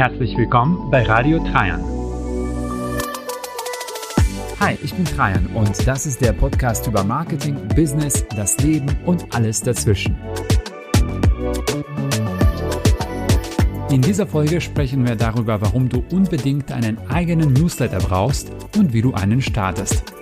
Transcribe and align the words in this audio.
Herzlich 0.00 0.34
willkommen 0.34 0.90
bei 0.90 1.02
Radio 1.02 1.38
Trajan. 1.40 1.84
Hi, 4.58 4.78
ich 4.82 4.94
bin 4.94 5.04
Trajan 5.04 5.44
und 5.48 5.86
das 5.86 6.06
ist 6.06 6.22
der 6.22 6.32
Podcast 6.32 6.86
über 6.86 7.04
Marketing, 7.04 7.54
Business, 7.76 8.24
das 8.34 8.56
Leben 8.60 8.86
und 9.04 9.26
alles 9.34 9.60
dazwischen. 9.60 10.16
In 13.90 14.00
dieser 14.00 14.26
Folge 14.26 14.62
sprechen 14.62 15.06
wir 15.06 15.16
darüber, 15.16 15.60
warum 15.60 15.90
du 15.90 16.02
unbedingt 16.10 16.72
einen 16.72 16.96
eigenen 17.10 17.52
Newsletter 17.52 17.98
brauchst 17.98 18.50
und 18.78 18.94
wie 18.94 19.02
du 19.02 19.12
einen 19.12 19.42
startest. 19.42 20.14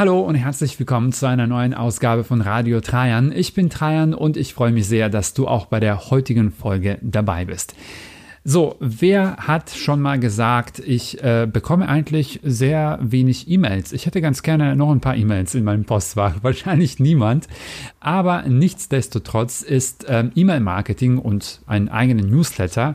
Hallo 0.00 0.20
und 0.20 0.34
herzlich 0.34 0.78
willkommen 0.78 1.12
zu 1.12 1.28
einer 1.28 1.46
neuen 1.46 1.74
Ausgabe 1.74 2.24
von 2.24 2.40
Radio 2.40 2.80
Trajan. 2.80 3.32
Ich 3.32 3.52
bin 3.52 3.68
Trajan 3.68 4.14
und 4.14 4.38
ich 4.38 4.54
freue 4.54 4.72
mich 4.72 4.88
sehr, 4.88 5.10
dass 5.10 5.34
du 5.34 5.46
auch 5.46 5.66
bei 5.66 5.78
der 5.78 6.08
heutigen 6.08 6.52
Folge 6.52 6.96
dabei 7.02 7.44
bist. 7.44 7.74
So, 8.42 8.76
wer 8.80 9.36
hat 9.36 9.68
schon 9.68 10.00
mal 10.00 10.18
gesagt, 10.18 10.78
ich 10.78 11.22
äh, 11.22 11.46
bekomme 11.46 11.86
eigentlich 11.86 12.40
sehr 12.42 12.98
wenig 13.02 13.50
E-Mails? 13.50 13.92
Ich 13.92 14.06
hätte 14.06 14.22
ganz 14.22 14.42
gerne 14.42 14.74
noch 14.74 14.90
ein 14.90 15.02
paar 15.02 15.16
E-Mails 15.16 15.54
in 15.54 15.64
meinem 15.64 15.84
Postfach. 15.84 16.36
Wahrscheinlich 16.42 16.98
niemand. 16.98 17.46
Aber 18.00 18.44
nichtsdestotrotz 18.48 19.60
ist 19.60 20.06
ähm, 20.08 20.32
E-Mail-Marketing 20.34 21.18
und 21.18 21.60
einen 21.66 21.90
eigenen 21.90 22.30
Newsletter 22.30 22.94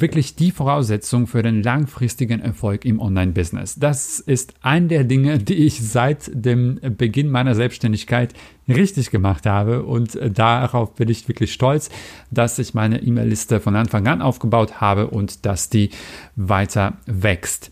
wirklich 0.00 0.36
die 0.36 0.50
Voraussetzung 0.50 1.26
für 1.26 1.42
den 1.42 1.62
langfristigen 1.62 2.40
Erfolg 2.40 2.84
im 2.84 3.00
Online-Business. 3.00 3.76
Das 3.76 4.20
ist 4.20 4.54
ein 4.62 4.88
der 4.88 5.04
Dinge, 5.04 5.38
die 5.38 5.66
ich 5.66 5.80
seit 5.86 6.30
dem 6.32 6.80
Beginn 6.96 7.30
meiner 7.30 7.54
Selbstständigkeit 7.54 8.34
richtig 8.68 9.10
gemacht 9.10 9.46
habe 9.46 9.84
und 9.84 10.18
darauf 10.22 10.94
bin 10.94 11.08
ich 11.08 11.28
wirklich 11.28 11.52
stolz, 11.52 11.90
dass 12.30 12.58
ich 12.58 12.74
meine 12.74 13.02
E-Mail-Liste 13.02 13.60
von 13.60 13.76
Anfang 13.76 14.06
an 14.08 14.22
aufgebaut 14.22 14.80
habe 14.80 15.08
und 15.08 15.46
dass 15.46 15.70
die 15.70 15.90
weiter 16.34 16.94
wächst. 17.06 17.70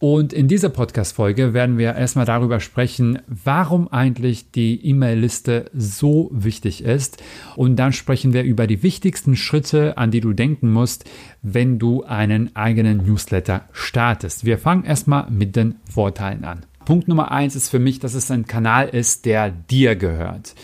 Und 0.00 0.32
in 0.32 0.48
dieser 0.48 0.70
Podcast-Folge 0.70 1.52
werden 1.52 1.76
wir 1.76 1.94
erstmal 1.94 2.24
darüber 2.24 2.58
sprechen, 2.58 3.18
warum 3.28 3.86
eigentlich 3.92 4.50
die 4.50 4.82
E-Mail-Liste 4.82 5.70
so 5.74 6.30
wichtig 6.32 6.82
ist. 6.82 7.22
Und 7.54 7.76
dann 7.76 7.92
sprechen 7.92 8.32
wir 8.32 8.42
über 8.42 8.66
die 8.66 8.82
wichtigsten 8.82 9.36
Schritte, 9.36 9.98
an 9.98 10.10
die 10.10 10.22
du 10.22 10.32
denken 10.32 10.72
musst, 10.72 11.04
wenn 11.42 11.78
du 11.78 12.02
einen 12.02 12.56
eigenen 12.56 13.04
Newsletter 13.06 13.68
startest. 13.72 14.46
Wir 14.46 14.56
fangen 14.56 14.84
erstmal 14.84 15.30
mit 15.30 15.54
den 15.54 15.74
Vorteilen 15.92 16.44
an. 16.44 16.64
Punkt 16.86 17.06
Nummer 17.06 17.30
eins 17.30 17.54
ist 17.54 17.68
für 17.68 17.78
mich, 17.78 17.98
dass 17.98 18.14
es 18.14 18.30
ein 18.30 18.46
Kanal 18.46 18.88
ist, 18.88 19.26
der 19.26 19.50
dir 19.50 19.96
gehört. 19.96 20.54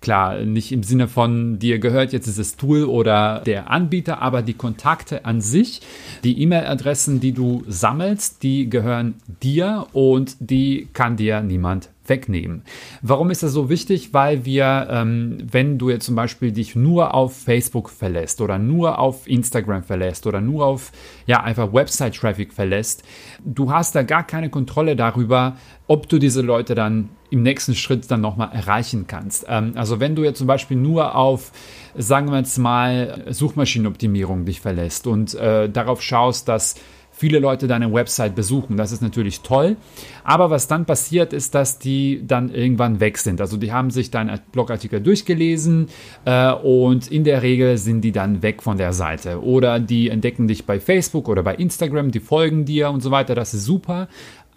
Klar, 0.00 0.40
nicht 0.40 0.72
im 0.72 0.82
Sinne 0.82 1.08
von 1.08 1.58
dir 1.58 1.78
gehört 1.78 2.12
jetzt 2.12 2.26
dieses 2.26 2.56
Tool 2.56 2.84
oder 2.84 3.42
der 3.44 3.70
Anbieter, 3.70 4.22
aber 4.22 4.40
die 4.40 4.54
Kontakte 4.54 5.26
an 5.26 5.42
sich, 5.42 5.82
die 6.24 6.40
E-Mail-Adressen, 6.40 7.20
die 7.20 7.32
du 7.32 7.64
sammelst, 7.68 8.42
die 8.42 8.70
gehören 8.70 9.14
dir 9.42 9.86
und 9.92 10.36
die 10.40 10.88
kann 10.94 11.16
dir 11.16 11.42
niemand 11.42 11.90
wegnehmen. 12.10 12.64
Warum 13.00 13.30
ist 13.30 13.42
das 13.42 13.52
so 13.52 13.70
wichtig? 13.70 14.12
Weil 14.12 14.44
wir, 14.44 14.88
ähm, 14.90 15.38
wenn 15.50 15.78
du 15.78 15.88
jetzt 15.88 16.04
zum 16.04 16.14
Beispiel 16.14 16.52
dich 16.52 16.76
nur 16.76 17.14
auf 17.14 17.34
Facebook 17.34 17.88
verlässt 17.88 18.42
oder 18.42 18.58
nur 18.58 18.98
auf 18.98 19.26
Instagram 19.26 19.82
verlässt 19.82 20.26
oder 20.26 20.42
nur 20.42 20.66
auf 20.66 20.92
ja 21.24 21.42
einfach 21.42 21.72
Website-Traffic 21.72 22.52
verlässt, 22.52 23.02
du 23.42 23.72
hast 23.72 23.94
da 23.94 24.02
gar 24.02 24.26
keine 24.26 24.50
Kontrolle 24.50 24.96
darüber, 24.96 25.56
ob 25.86 26.08
du 26.08 26.18
diese 26.18 26.42
Leute 26.42 26.74
dann 26.74 27.08
im 27.30 27.42
nächsten 27.42 27.74
Schritt 27.74 28.10
dann 28.10 28.20
nochmal 28.20 28.50
erreichen 28.52 29.06
kannst. 29.06 29.46
Ähm, 29.48 29.72
also 29.76 30.00
wenn 30.00 30.14
du 30.14 30.24
jetzt 30.24 30.38
zum 30.38 30.46
Beispiel 30.46 30.76
nur 30.76 31.14
auf, 31.14 31.52
sagen 31.96 32.30
wir 32.30 32.38
jetzt 32.38 32.58
mal, 32.58 33.24
Suchmaschinenoptimierung 33.30 34.44
dich 34.44 34.60
verlässt 34.60 35.06
und 35.06 35.34
äh, 35.34 35.70
darauf 35.70 36.02
schaust, 36.02 36.48
dass 36.48 36.74
viele 37.20 37.38
Leute 37.38 37.68
deine 37.68 37.92
Website 37.92 38.34
besuchen. 38.34 38.78
Das 38.78 38.92
ist 38.92 39.02
natürlich 39.02 39.42
toll. 39.42 39.76
Aber 40.24 40.48
was 40.48 40.68
dann 40.68 40.86
passiert, 40.86 41.34
ist, 41.34 41.54
dass 41.54 41.78
die 41.78 42.22
dann 42.26 42.48
irgendwann 42.48 42.98
weg 42.98 43.18
sind. 43.18 43.42
Also 43.42 43.58
die 43.58 43.72
haben 43.72 43.90
sich 43.90 44.10
deinen 44.10 44.40
Blogartikel 44.52 45.02
durchgelesen 45.02 45.88
äh, 46.24 46.50
und 46.50 47.12
in 47.12 47.24
der 47.24 47.42
Regel 47.42 47.76
sind 47.76 48.00
die 48.00 48.12
dann 48.12 48.42
weg 48.42 48.62
von 48.62 48.78
der 48.78 48.94
Seite. 48.94 49.42
Oder 49.42 49.80
die 49.80 50.08
entdecken 50.08 50.48
dich 50.48 50.64
bei 50.64 50.80
Facebook 50.80 51.28
oder 51.28 51.42
bei 51.42 51.54
Instagram, 51.56 52.10
die 52.10 52.20
folgen 52.20 52.64
dir 52.64 52.88
und 52.88 53.02
so 53.02 53.10
weiter. 53.10 53.34
Das 53.34 53.52
ist 53.52 53.66
super. 53.66 54.08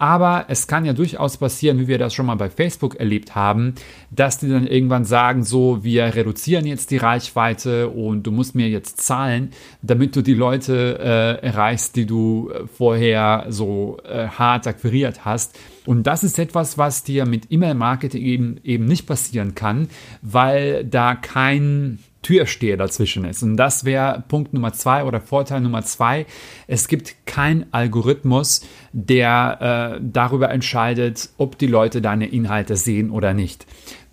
Aber 0.04 0.44
es 0.48 0.66
kann 0.66 0.84
ja 0.84 0.92
durchaus 0.92 1.38
passieren, 1.38 1.78
wie 1.78 1.88
wir 1.88 1.96
das 1.96 2.12
schon 2.12 2.26
mal 2.26 2.34
bei 2.34 2.50
Facebook 2.50 2.96
erlebt 2.96 3.34
haben, 3.34 3.74
dass 4.10 4.36
die 4.36 4.50
dann 4.50 4.66
irgendwann 4.66 5.06
sagen, 5.06 5.44
so, 5.44 5.82
wir 5.82 6.14
reduzieren 6.14 6.66
jetzt 6.66 6.90
die 6.90 6.98
Reichweite 6.98 7.88
und 7.88 8.24
du 8.24 8.30
musst 8.30 8.54
mir 8.54 8.68
jetzt 8.68 9.00
zahlen, 9.00 9.52
damit 9.80 10.14
du 10.14 10.20
die 10.20 10.34
Leute 10.34 10.98
äh, 10.98 11.46
erreichst, 11.46 11.96
die 11.96 12.04
du 12.04 12.50
äh, 12.50 12.66
vorher 12.66 13.46
so 13.48 13.96
äh, 14.04 14.28
hart 14.28 14.66
akquiriert 14.66 15.24
hast. 15.24 15.58
Und 15.86 16.02
das 16.02 16.22
ist 16.22 16.38
etwas, 16.38 16.76
was 16.76 17.02
dir 17.02 17.24
mit 17.24 17.50
E-Mail-Marketing 17.50 18.22
eben, 18.22 18.60
eben 18.62 18.84
nicht 18.84 19.06
passieren 19.06 19.54
kann, 19.54 19.88
weil 20.20 20.84
da 20.84 21.14
kein 21.14 21.98
Türsteher 22.24 22.76
dazwischen 22.76 23.24
ist. 23.24 23.42
Und 23.42 23.56
das 23.56 23.84
wäre 23.84 24.24
Punkt 24.26 24.52
Nummer 24.52 24.72
zwei 24.72 25.04
oder 25.04 25.20
Vorteil 25.20 25.60
Nummer 25.60 25.82
zwei. 25.82 26.26
Es 26.66 26.88
gibt 26.88 27.14
keinen 27.26 27.66
Algorithmus, 27.70 28.62
der 28.92 29.98
äh, 29.98 30.00
darüber 30.02 30.50
entscheidet, 30.50 31.28
ob 31.38 31.58
die 31.58 31.66
Leute 31.68 32.02
deine 32.02 32.26
Inhalte 32.26 32.76
sehen 32.76 33.10
oder 33.10 33.34
nicht. 33.34 33.66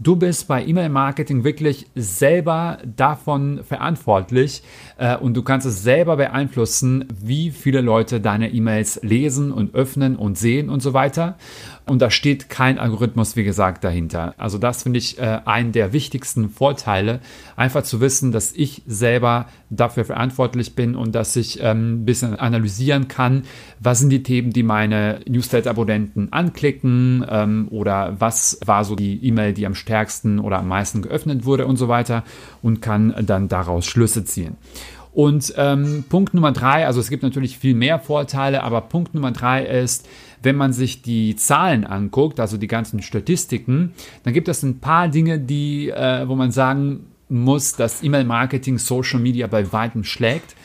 Du 0.03 0.16
bist 0.16 0.47
bei 0.47 0.66
E-Mail-Marketing 0.66 1.44
wirklich 1.44 1.85
selber 1.94 2.79
davon 2.84 3.63
verantwortlich 3.63 4.63
äh, 4.97 5.16
und 5.16 5.35
du 5.35 5.44
kannst 5.44 5.67
es 5.67 5.84
selber 5.84 6.17
beeinflussen, 6.17 7.06
wie 7.22 7.51
viele 7.51 7.81
Leute 7.81 8.19
deine 8.19 8.50
E-Mails 8.51 9.00
lesen 9.03 9.51
und 9.51 9.75
öffnen 9.75 10.16
und 10.16 10.40
sehen 10.40 10.72
und 10.72 10.81
so 10.81 10.94
weiter. 10.94 11.38
Und 11.85 12.01
da 12.01 12.09
steht 12.09 12.50
kein 12.50 12.79
Algorithmus, 12.79 13.35
wie 13.35 13.44
gesagt, 13.44 13.84
dahinter. 13.84 14.34
Also 14.40 14.57
das 14.57 14.81
finde 14.84 14.97
ich 14.97 15.19
äh, 15.19 15.41
einen 15.45 15.72
der 15.72 15.94
wichtigsten 15.94 16.50
Vorteile, 16.50 17.19
einfach 17.56 17.84
zu 17.84 18.01
wissen, 18.01 18.31
dass 18.31 18.53
ich 18.53 18.81
selber 18.88 19.47
dafür 19.69 20.06
verantwortlich 20.06 20.73
bin 20.73 20.95
und 20.95 21.13
dass 21.13 21.35
ich 21.35 21.59
ähm, 21.61 22.01
ein 22.01 22.06
bisschen 22.06 22.40
analysieren 22.40 23.07
kann, 23.07 23.44
was 23.79 24.00
sind 24.00 24.09
die 24.09 24.23
Themen, 24.23 24.51
die 24.51 24.63
meine 24.63 25.19
Newsletter-Abonnenten 25.28 26.34
anklicken 26.34 27.23
ähm, 27.29 27.67
oder 27.69 28.16
was 28.19 28.59
war 28.66 28.84
so 28.84 28.95
die 28.95 29.23
E-Mail, 29.23 29.53
die 29.53 29.67
am 29.67 29.75
stärksten 29.75 29.91
oder 30.40 30.59
am 30.59 30.68
meisten 30.68 31.02
geöffnet 31.02 31.46
wurde 31.46 31.66
und 31.66 31.78
so 31.78 31.88
weiter 31.88 32.24
und 32.62 32.81
kann 32.81 33.13
dann 33.25 33.47
daraus 33.47 33.85
Schlüsse 33.85 34.24
ziehen. 34.25 34.57
Und 35.13 35.53
ähm, 35.57 36.06
Punkt 36.07 36.34
Nummer 36.34 36.53
drei, 36.53 36.85
also 36.85 37.00
es 37.00 37.09
gibt 37.09 37.24
natürlich 37.24 37.57
viel 37.57 37.75
mehr 37.75 38.00
Vorteile, 38.00 38.63
aber 38.63 38.81
Punkt 38.81 39.13
Nummer 39.13 39.31
drei 39.31 39.66
ist, 39.66 40.07
wenn 40.41 40.56
man 40.56 40.74
sich 40.74 41.02
die 41.02 41.35
Zahlen 41.35 41.85
anguckt, 41.85 42.40
also 42.40 42.57
die 42.57 42.68
ganzen 42.68 43.02
Statistiken, 43.02 43.94
dann 44.24 44.34
gibt 44.34 44.47
es 44.47 44.63
ein 44.63 44.79
paar 44.79 45.09
Dinge, 45.09 45.40
die, 45.40 45.90
äh, 45.90 46.28
wo 46.28 46.35
man 46.35 46.52
sagen 46.52 47.08
muss, 47.28 47.75
dass 47.75 48.03
E-Mail-Marketing 48.03 48.78
Social 48.78 49.19
Media 49.19 49.47
bei 49.47 49.72
weitem 49.72 50.03
schlägt. 50.03 50.56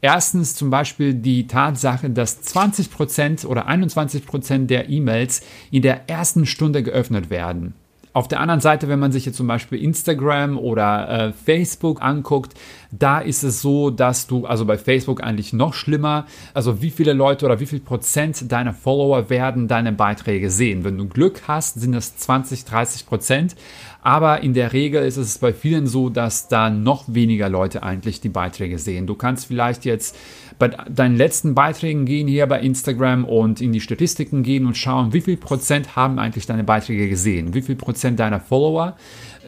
Erstens 0.00 0.54
zum 0.54 0.68
Beispiel 0.68 1.14
die 1.14 1.46
Tatsache, 1.46 2.10
dass 2.10 2.42
20% 2.42 3.46
oder 3.46 3.68
21% 3.68 4.66
der 4.66 4.90
E-Mails 4.90 5.42
in 5.70 5.82
der 5.82 6.10
ersten 6.10 6.44
Stunde 6.44 6.82
geöffnet 6.82 7.30
werden. 7.30 7.74
Auf 8.14 8.28
der 8.28 8.38
anderen 8.38 8.60
Seite, 8.60 8.88
wenn 8.88 9.00
man 9.00 9.10
sich 9.10 9.26
jetzt 9.26 9.36
zum 9.36 9.48
Beispiel 9.48 9.82
Instagram 9.82 10.56
oder 10.56 11.08
äh, 11.08 11.32
Facebook 11.32 12.00
anguckt, 12.00 12.54
da 12.92 13.18
ist 13.18 13.42
es 13.42 13.60
so, 13.60 13.90
dass 13.90 14.28
du, 14.28 14.46
also 14.46 14.64
bei 14.66 14.78
Facebook 14.78 15.20
eigentlich 15.20 15.52
noch 15.52 15.74
schlimmer, 15.74 16.26
also 16.54 16.80
wie 16.80 16.90
viele 16.90 17.12
Leute 17.12 17.44
oder 17.44 17.58
wie 17.58 17.66
viel 17.66 17.80
Prozent 17.80 18.52
deiner 18.52 18.72
Follower 18.72 19.30
werden 19.30 19.66
deine 19.66 19.90
Beiträge 19.90 20.48
sehen. 20.48 20.84
Wenn 20.84 20.96
du 20.96 21.08
Glück 21.08 21.42
hast, 21.48 21.80
sind 21.80 21.90
das 21.90 22.16
20, 22.16 22.64
30 22.64 23.06
Prozent. 23.06 23.56
Aber 24.04 24.42
in 24.42 24.52
der 24.52 24.74
Regel 24.74 25.02
ist 25.02 25.16
es 25.16 25.38
bei 25.38 25.54
vielen 25.54 25.86
so, 25.86 26.10
dass 26.10 26.48
da 26.48 26.68
noch 26.68 27.04
weniger 27.08 27.48
Leute 27.48 27.82
eigentlich 27.82 28.20
die 28.20 28.28
Beiträge 28.28 28.78
sehen. 28.78 29.06
Du 29.06 29.14
kannst 29.14 29.46
vielleicht 29.46 29.86
jetzt 29.86 30.14
bei 30.58 30.68
deinen 30.68 31.16
letzten 31.16 31.54
Beiträgen 31.54 32.04
gehen 32.04 32.28
hier 32.28 32.46
bei 32.46 32.60
Instagram 32.60 33.24
und 33.24 33.62
in 33.62 33.72
die 33.72 33.80
Statistiken 33.80 34.42
gehen 34.42 34.66
und 34.66 34.76
schauen, 34.76 35.12
wie 35.14 35.22
viel 35.22 35.38
Prozent 35.38 35.96
haben 35.96 36.18
eigentlich 36.18 36.46
deine 36.46 36.64
Beiträge 36.64 37.08
gesehen, 37.08 37.54
wie 37.54 37.62
viel 37.62 37.76
Prozent 37.76 38.20
deiner 38.20 38.40
Follower 38.40 38.94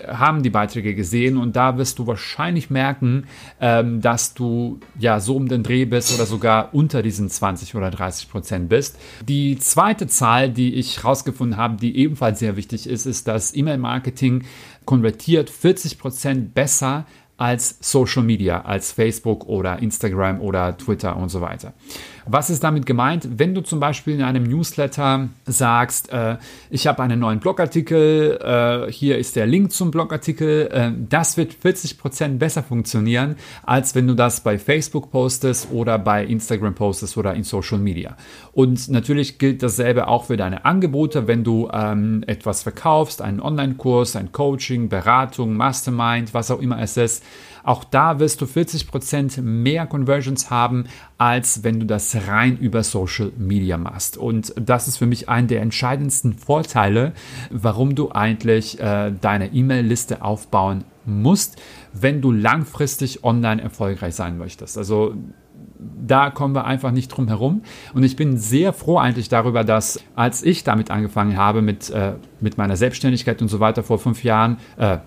haben 0.06 0.42
die 0.42 0.50
Beiträge 0.50 0.94
gesehen 0.94 1.36
und 1.36 1.56
da 1.56 1.78
wirst 1.78 1.98
du 1.98 2.06
wahrscheinlich 2.06 2.70
merken, 2.70 3.24
ähm, 3.60 4.00
dass 4.00 4.34
du 4.34 4.80
ja 4.98 5.20
so 5.20 5.36
um 5.36 5.48
den 5.48 5.62
Dreh 5.62 5.84
bist 5.84 6.14
oder 6.14 6.26
sogar 6.26 6.74
unter 6.74 7.02
diesen 7.02 7.28
20 7.28 7.74
oder 7.74 7.90
30 7.90 8.30
Prozent 8.30 8.68
bist. 8.68 8.98
Die 9.26 9.58
zweite 9.58 10.06
Zahl, 10.06 10.50
die 10.50 10.74
ich 10.74 11.02
herausgefunden 11.02 11.56
habe, 11.56 11.76
die 11.76 11.96
ebenfalls 11.96 12.38
sehr 12.38 12.56
wichtig 12.56 12.88
ist, 12.88 13.06
ist, 13.06 13.28
dass 13.28 13.54
E-Mail-Marketing 13.54 14.44
konvertiert 14.84 15.50
40 15.50 15.98
Prozent 15.98 16.54
besser 16.54 17.06
als 17.36 17.76
Social 17.80 18.22
Media, 18.22 18.62
als 18.62 18.92
Facebook 18.92 19.46
oder 19.46 19.80
Instagram 19.80 20.40
oder 20.40 20.76
Twitter 20.76 21.16
und 21.16 21.28
so 21.28 21.40
weiter. 21.40 21.74
Was 22.28 22.50
ist 22.50 22.64
damit 22.64 22.86
gemeint? 22.86 23.28
Wenn 23.38 23.54
du 23.54 23.60
zum 23.60 23.78
Beispiel 23.78 24.14
in 24.14 24.22
einem 24.22 24.42
Newsletter 24.42 25.28
sagst, 25.44 26.12
äh, 26.12 26.38
ich 26.70 26.88
habe 26.88 27.00
einen 27.00 27.20
neuen 27.20 27.38
Blogartikel, 27.38 28.38
äh, 28.42 28.90
hier 28.90 29.16
ist 29.16 29.36
der 29.36 29.46
Link 29.46 29.70
zum 29.70 29.92
Blogartikel, 29.92 30.68
äh, 30.72 30.90
das 31.08 31.36
wird 31.36 31.54
40% 31.54 32.38
besser 32.38 32.64
funktionieren, 32.64 33.36
als 33.62 33.94
wenn 33.94 34.08
du 34.08 34.14
das 34.14 34.40
bei 34.40 34.58
Facebook 34.58 35.12
postest 35.12 35.68
oder 35.70 36.00
bei 36.00 36.24
Instagram 36.24 36.74
postest 36.74 37.16
oder 37.16 37.32
in 37.34 37.44
Social 37.44 37.78
Media. 37.78 38.16
Und 38.52 38.88
natürlich 38.88 39.38
gilt 39.38 39.62
dasselbe 39.62 40.08
auch 40.08 40.24
für 40.24 40.36
deine 40.36 40.64
Angebote, 40.64 41.28
wenn 41.28 41.44
du 41.44 41.70
ähm, 41.72 42.24
etwas 42.26 42.64
verkaufst, 42.64 43.22
einen 43.22 43.40
Online-Kurs, 43.40 44.16
ein 44.16 44.32
Coaching, 44.32 44.88
Beratung, 44.88 45.54
Mastermind, 45.54 46.34
was 46.34 46.50
auch 46.50 46.60
immer 46.60 46.80
es 46.82 46.96
ist. 46.96 47.22
Auch 47.66 47.82
da 47.82 48.20
wirst 48.20 48.40
du 48.40 48.44
40% 48.44 49.42
mehr 49.42 49.86
Conversions 49.86 50.50
haben, 50.50 50.84
als 51.18 51.64
wenn 51.64 51.80
du 51.80 51.86
das 51.86 52.16
rein 52.28 52.56
über 52.58 52.84
Social 52.84 53.32
Media 53.36 53.76
machst. 53.76 54.16
Und 54.16 54.54
das 54.56 54.86
ist 54.86 54.98
für 54.98 55.06
mich 55.06 55.28
ein 55.28 55.48
der 55.48 55.62
entscheidendsten 55.62 56.34
Vorteile, 56.34 57.12
warum 57.50 57.96
du 57.96 58.12
eigentlich 58.12 58.78
äh, 58.78 59.12
deine 59.20 59.52
E-Mail-Liste 59.52 60.22
aufbauen 60.22 60.84
musst, 61.04 61.60
wenn 61.92 62.20
du 62.20 62.30
langfristig 62.30 63.24
online 63.24 63.60
erfolgreich 63.60 64.14
sein 64.14 64.38
möchtest. 64.38 64.78
Also 64.78 65.16
da 65.78 66.30
kommen 66.30 66.54
wir 66.54 66.66
einfach 66.66 66.92
nicht 66.92 67.08
drum 67.08 67.26
herum. 67.26 67.62
Und 67.94 68.04
ich 68.04 68.14
bin 68.14 68.36
sehr 68.36 68.72
froh 68.72 68.98
eigentlich 68.98 69.28
darüber, 69.28 69.64
dass 69.64 70.00
als 70.14 70.44
ich 70.44 70.62
damit 70.62 70.92
angefangen 70.92 71.36
habe 71.36 71.62
mit, 71.62 71.90
äh, 71.90 72.12
mit 72.40 72.58
meiner 72.58 72.76
Selbstständigkeit 72.76 73.42
und 73.42 73.48
so 73.48 73.58
weiter 73.58 73.82
vor 73.82 73.98
fünf 73.98 74.22
Jahren, 74.22 74.58
äh, 74.76 74.98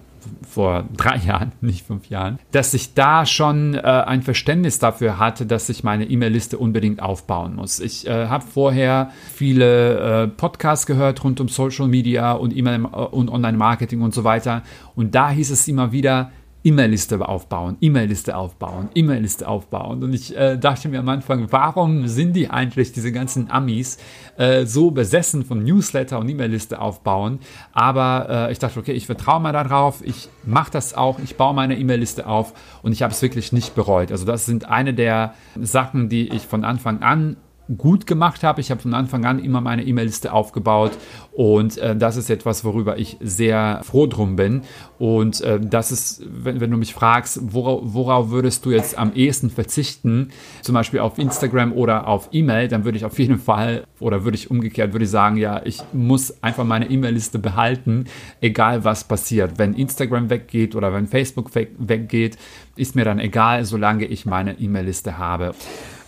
vor 0.47 0.85
drei 0.95 1.17
Jahren, 1.25 1.51
nicht 1.61 1.85
fünf 1.85 2.09
Jahren, 2.09 2.39
dass 2.51 2.73
ich 2.73 2.93
da 2.93 3.25
schon 3.25 3.75
äh, 3.75 3.79
ein 3.81 4.21
Verständnis 4.21 4.79
dafür 4.79 5.19
hatte, 5.19 5.45
dass 5.45 5.69
ich 5.69 5.83
meine 5.83 6.05
E-Mail-Liste 6.05 6.57
unbedingt 6.57 7.01
aufbauen 7.01 7.55
muss. 7.55 7.79
Ich 7.79 8.07
äh, 8.07 8.27
habe 8.27 8.45
vorher 8.45 9.11
viele 9.33 10.23
äh, 10.23 10.27
Podcasts 10.27 10.85
gehört 10.85 11.23
rund 11.23 11.39
um 11.39 11.47
Social 11.47 11.87
Media 11.87 12.33
und 12.33 12.55
E-Mail 12.55 12.85
und 12.85 13.29
Online-Marketing 13.29 14.01
und 14.01 14.13
so 14.13 14.23
weiter. 14.23 14.63
Und 14.95 15.15
da 15.15 15.29
hieß 15.29 15.51
es 15.51 15.67
immer 15.67 15.91
wieder, 15.91 16.31
E-Mail-Liste 16.63 17.27
aufbauen, 17.27 17.77
E-Mail-Liste 17.79 18.35
aufbauen, 18.35 18.89
E-Mail-Liste 18.93 19.47
aufbauen. 19.47 20.03
Und 20.03 20.13
ich 20.13 20.35
äh, 20.35 20.57
dachte 20.57 20.89
mir 20.89 20.99
am 20.99 21.09
Anfang, 21.09 21.47
warum 21.51 22.07
sind 22.07 22.33
die 22.33 22.49
eigentlich, 22.49 22.91
diese 22.91 23.11
ganzen 23.11 23.49
Amis, 23.49 23.97
äh, 24.37 24.65
so 24.65 24.91
besessen 24.91 25.45
von 25.45 25.63
Newsletter 25.63 26.19
und 26.19 26.27
E-Mail-Liste 26.27 26.81
aufbauen? 26.81 27.39
Aber 27.71 28.47
äh, 28.49 28.51
ich 28.51 28.59
dachte, 28.59 28.79
okay, 28.79 28.91
ich 28.91 29.05
vertraue 29.05 29.39
mal 29.39 29.53
darauf, 29.53 30.01
ich 30.05 30.27
mache 30.45 30.71
das 30.71 30.93
auch, 30.93 31.19
ich 31.19 31.37
baue 31.37 31.53
meine 31.53 31.77
E-Mail-Liste 31.77 32.27
auf 32.27 32.53
und 32.81 32.91
ich 32.91 33.03
habe 33.03 33.13
es 33.13 33.21
wirklich 33.21 33.53
nicht 33.53 33.75
bereut. 33.75 34.11
Also 34.11 34.25
das 34.25 34.45
sind 34.45 34.65
eine 34.69 34.93
der 34.93 35.35
Sachen, 35.59 36.09
die 36.09 36.27
ich 36.27 36.45
von 36.45 36.65
Anfang 36.65 37.01
an 37.01 37.37
gut 37.77 38.07
gemacht 38.07 38.43
habe. 38.43 38.61
Ich 38.61 38.71
habe 38.71 38.81
von 38.81 38.93
Anfang 38.93 39.25
an 39.25 39.39
immer 39.39 39.61
meine 39.61 39.83
E-Mail-Liste 39.83 40.33
aufgebaut 40.33 40.91
und 41.31 41.77
äh, 41.77 41.95
das 41.95 42.17
ist 42.17 42.29
etwas, 42.29 42.65
worüber 42.65 42.97
ich 42.97 43.17
sehr 43.21 43.81
froh 43.83 44.07
drum 44.07 44.35
bin. 44.35 44.61
Und 44.97 45.41
äh, 45.41 45.59
das 45.59 45.91
ist, 45.91 46.23
wenn, 46.27 46.59
wenn, 46.59 46.71
du 46.71 46.77
mich 46.77 46.93
fragst, 46.93 47.39
worauf, 47.53 47.81
worauf, 47.83 48.29
würdest 48.31 48.65
du 48.65 48.71
jetzt 48.71 48.97
am 48.97 49.13
ehesten 49.13 49.49
verzichten, 49.49 50.29
zum 50.61 50.73
Beispiel 50.73 50.99
auf 50.99 51.17
Instagram 51.17 51.73
oder 51.73 52.07
auf 52.07 52.29
E-Mail, 52.31 52.67
dann 52.67 52.83
würde 52.85 52.97
ich 52.97 53.05
auf 53.05 53.17
jeden 53.19 53.39
Fall 53.39 53.85
oder 53.99 54.23
würde 54.23 54.35
ich 54.35 54.51
umgekehrt, 54.51 54.93
würde 54.93 55.05
ich 55.05 55.11
sagen, 55.11 55.37
ja, 55.37 55.61
ich 55.63 55.81
muss 55.93 56.43
einfach 56.43 56.65
meine 56.65 56.89
E-Mail-Liste 56.89 57.39
behalten, 57.39 58.05
egal 58.41 58.83
was 58.83 59.03
passiert. 59.03 59.57
Wenn 59.57 59.73
Instagram 59.73 60.29
weggeht 60.29 60.75
oder 60.75 60.93
wenn 60.93 61.07
Facebook 61.07 61.53
weg, 61.55 61.71
weggeht, 61.77 62.37
ist 62.75 62.95
mir 62.95 63.05
dann 63.05 63.19
egal, 63.19 63.65
solange 63.65 64.05
ich 64.05 64.25
meine 64.25 64.59
E-Mail-Liste 64.59 65.17
habe. 65.17 65.53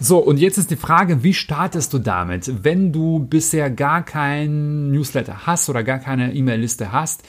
So, 0.03 0.18
und 0.18 0.38
jetzt 0.38 0.57
ist 0.57 0.71
die 0.71 0.77
Frage, 0.77 1.21
wie 1.21 1.36
startest 1.36 1.94
du 1.94 2.00
damit? 2.00 2.63
Wenn 2.63 2.92
du 2.92 3.19
bisher 3.19 3.69
gar 3.69 4.03
kein 4.03 4.89
Newsletter 4.89 5.45
hast 5.45 5.69
oder 5.69 5.83
gar 5.83 6.00
keine 6.00 6.33
E-Mail-Liste 6.33 6.92
hast, 6.92 7.21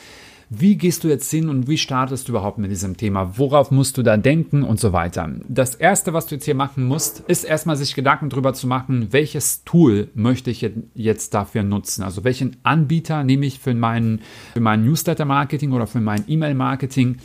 wie 0.54 0.76
gehst 0.76 1.02
du 1.02 1.08
jetzt 1.08 1.30
hin 1.30 1.48
und 1.48 1.66
wie 1.66 1.78
startest 1.78 2.28
du 2.28 2.32
überhaupt 2.32 2.58
mit 2.58 2.70
diesem 2.70 2.98
Thema? 2.98 3.38
Worauf 3.38 3.70
musst 3.70 3.96
du 3.96 4.02
da 4.02 4.18
denken 4.18 4.64
und 4.64 4.78
so 4.78 4.92
weiter? 4.92 5.30
Das 5.48 5.74
erste, 5.74 6.12
was 6.12 6.26
du 6.26 6.34
jetzt 6.34 6.44
hier 6.44 6.54
machen 6.54 6.84
musst, 6.84 7.20
ist 7.20 7.44
erstmal 7.44 7.76
sich 7.76 7.94
Gedanken 7.94 8.28
darüber 8.28 8.52
zu 8.52 8.66
machen, 8.66 9.08
welches 9.12 9.64
Tool 9.64 10.10
möchte 10.14 10.50
ich 10.50 10.70
jetzt 10.92 11.32
dafür 11.32 11.62
nutzen? 11.62 12.02
Also 12.02 12.22
welchen 12.24 12.58
Anbieter 12.64 13.24
nehme 13.24 13.46
ich 13.46 13.60
für 13.60 13.72
meinen, 13.72 14.20
für 14.52 14.60
mein 14.60 14.84
Newsletter-Marketing 14.84 15.72
oder 15.72 15.86
für 15.86 16.00
mein 16.00 16.24
E-Mail-Marketing? 16.26 17.16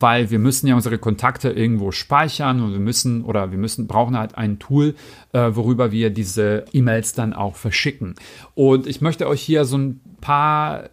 weil 0.00 0.32
wir 0.32 0.40
müssen 0.40 0.66
ja 0.66 0.74
unsere 0.74 0.98
Kontakte 0.98 1.50
irgendwo 1.50 1.92
speichern 1.92 2.60
und 2.60 2.72
wir 2.72 2.80
müssen 2.80 3.22
oder 3.22 3.52
wir 3.52 3.58
müssen 3.58 3.86
brauchen 3.86 4.18
halt 4.18 4.36
ein 4.36 4.58
Tool, 4.58 4.96
äh, 5.32 5.50
worüber 5.52 5.92
wir 5.92 6.10
diese 6.10 6.64
E-Mails 6.72 7.12
dann 7.12 7.32
auch 7.32 7.54
verschicken. 7.54 8.16
Und 8.56 8.88
ich 8.88 9.00
möchte 9.00 9.28
euch 9.28 9.40
hier 9.40 9.64
so 9.64 9.78
ein 9.78 10.00
paar 10.20 10.90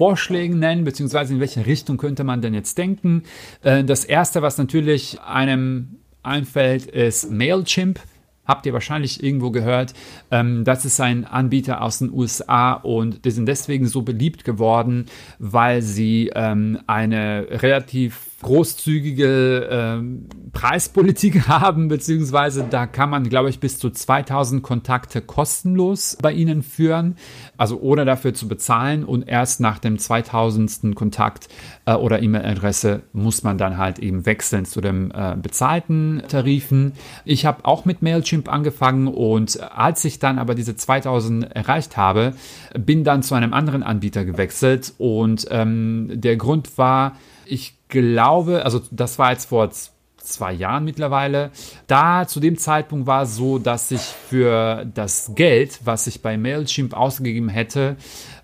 Vorschläge 0.00 0.56
nennen, 0.56 0.84
beziehungsweise 0.84 1.34
in 1.34 1.40
welche 1.40 1.66
Richtung 1.66 1.98
könnte 1.98 2.24
man 2.24 2.40
denn 2.40 2.54
jetzt 2.54 2.78
denken. 2.78 3.24
Äh, 3.62 3.84
das 3.84 4.06
erste, 4.06 4.40
was 4.40 4.56
natürlich 4.56 5.20
einem 5.20 5.96
einfällt, 6.22 6.86
ist 6.86 7.30
Mailchimp 7.30 8.00
habt 8.46 8.66
ihr 8.66 8.72
wahrscheinlich 8.72 9.22
irgendwo 9.22 9.50
gehört. 9.50 9.92
Ähm, 10.30 10.64
das 10.64 10.84
ist 10.84 11.00
ein 11.00 11.24
Anbieter 11.24 11.82
aus 11.82 11.98
den 11.98 12.10
USA 12.12 12.72
und 12.72 13.24
die 13.24 13.30
sind 13.30 13.46
deswegen 13.46 13.86
so 13.86 14.02
beliebt 14.02 14.42
geworden, 14.42 15.06
weil 15.38 15.82
sie 15.82 16.32
ähm, 16.34 16.80
eine 16.86 17.46
relativ 17.50 18.29
großzügige 18.42 20.00
äh, 20.00 20.50
Preispolitik 20.52 21.48
haben, 21.48 21.88
beziehungsweise 21.88 22.66
da 22.68 22.86
kann 22.86 23.10
man, 23.10 23.28
glaube 23.28 23.50
ich, 23.50 23.60
bis 23.60 23.78
zu 23.78 23.90
2000 23.90 24.62
Kontakte 24.62 25.20
kostenlos 25.20 26.16
bei 26.20 26.32
ihnen 26.32 26.62
führen, 26.62 27.16
also 27.56 27.80
ohne 27.80 28.04
dafür 28.04 28.34
zu 28.34 28.48
bezahlen 28.48 29.04
und 29.04 29.28
erst 29.28 29.60
nach 29.60 29.78
dem 29.78 29.98
2000. 29.98 30.94
Kontakt 30.94 31.48
äh, 31.84 31.94
oder 31.94 32.22
E-Mail-Adresse 32.22 33.02
muss 33.12 33.42
man 33.42 33.58
dann 33.58 33.76
halt 33.76 33.98
eben 33.98 34.26
wechseln 34.26 34.64
zu 34.64 34.80
dem 34.80 35.10
äh, 35.10 35.36
bezahlten 35.36 36.22
Tarifen. 36.28 36.92
Ich 37.24 37.46
habe 37.46 37.64
auch 37.64 37.84
mit 37.84 38.02
Mailchimp 38.02 38.50
angefangen 38.50 39.08
und 39.08 39.60
als 39.60 40.04
ich 40.04 40.18
dann 40.18 40.38
aber 40.38 40.54
diese 40.54 40.76
2000 40.76 41.54
erreicht 41.54 41.96
habe, 41.96 42.34
bin 42.78 43.04
dann 43.04 43.22
zu 43.22 43.34
einem 43.34 43.52
anderen 43.52 43.82
Anbieter 43.82 44.24
gewechselt 44.24 44.94
und 44.98 45.46
ähm, 45.50 46.08
der 46.12 46.36
Grund 46.36 46.78
war, 46.78 47.16
ich 47.46 47.79
glaube, 47.90 48.64
also 48.64 48.80
das 48.90 49.18
war 49.18 49.32
jetzt 49.32 49.46
vor 49.46 49.70
zwei 50.16 50.52
Jahren 50.52 50.84
mittlerweile. 50.84 51.50
Da 51.86 52.26
zu 52.26 52.40
dem 52.40 52.56
Zeitpunkt 52.56 53.06
war 53.06 53.22
es 53.22 53.36
so, 53.36 53.58
dass 53.58 53.90
ich 53.90 54.00
für 54.00 54.84
das 54.94 55.32
Geld, 55.34 55.80
was 55.84 56.06
ich 56.06 56.22
bei 56.22 56.36
Mailchimp 56.36 56.94
ausgegeben 56.94 57.48
hätte, 57.48 57.96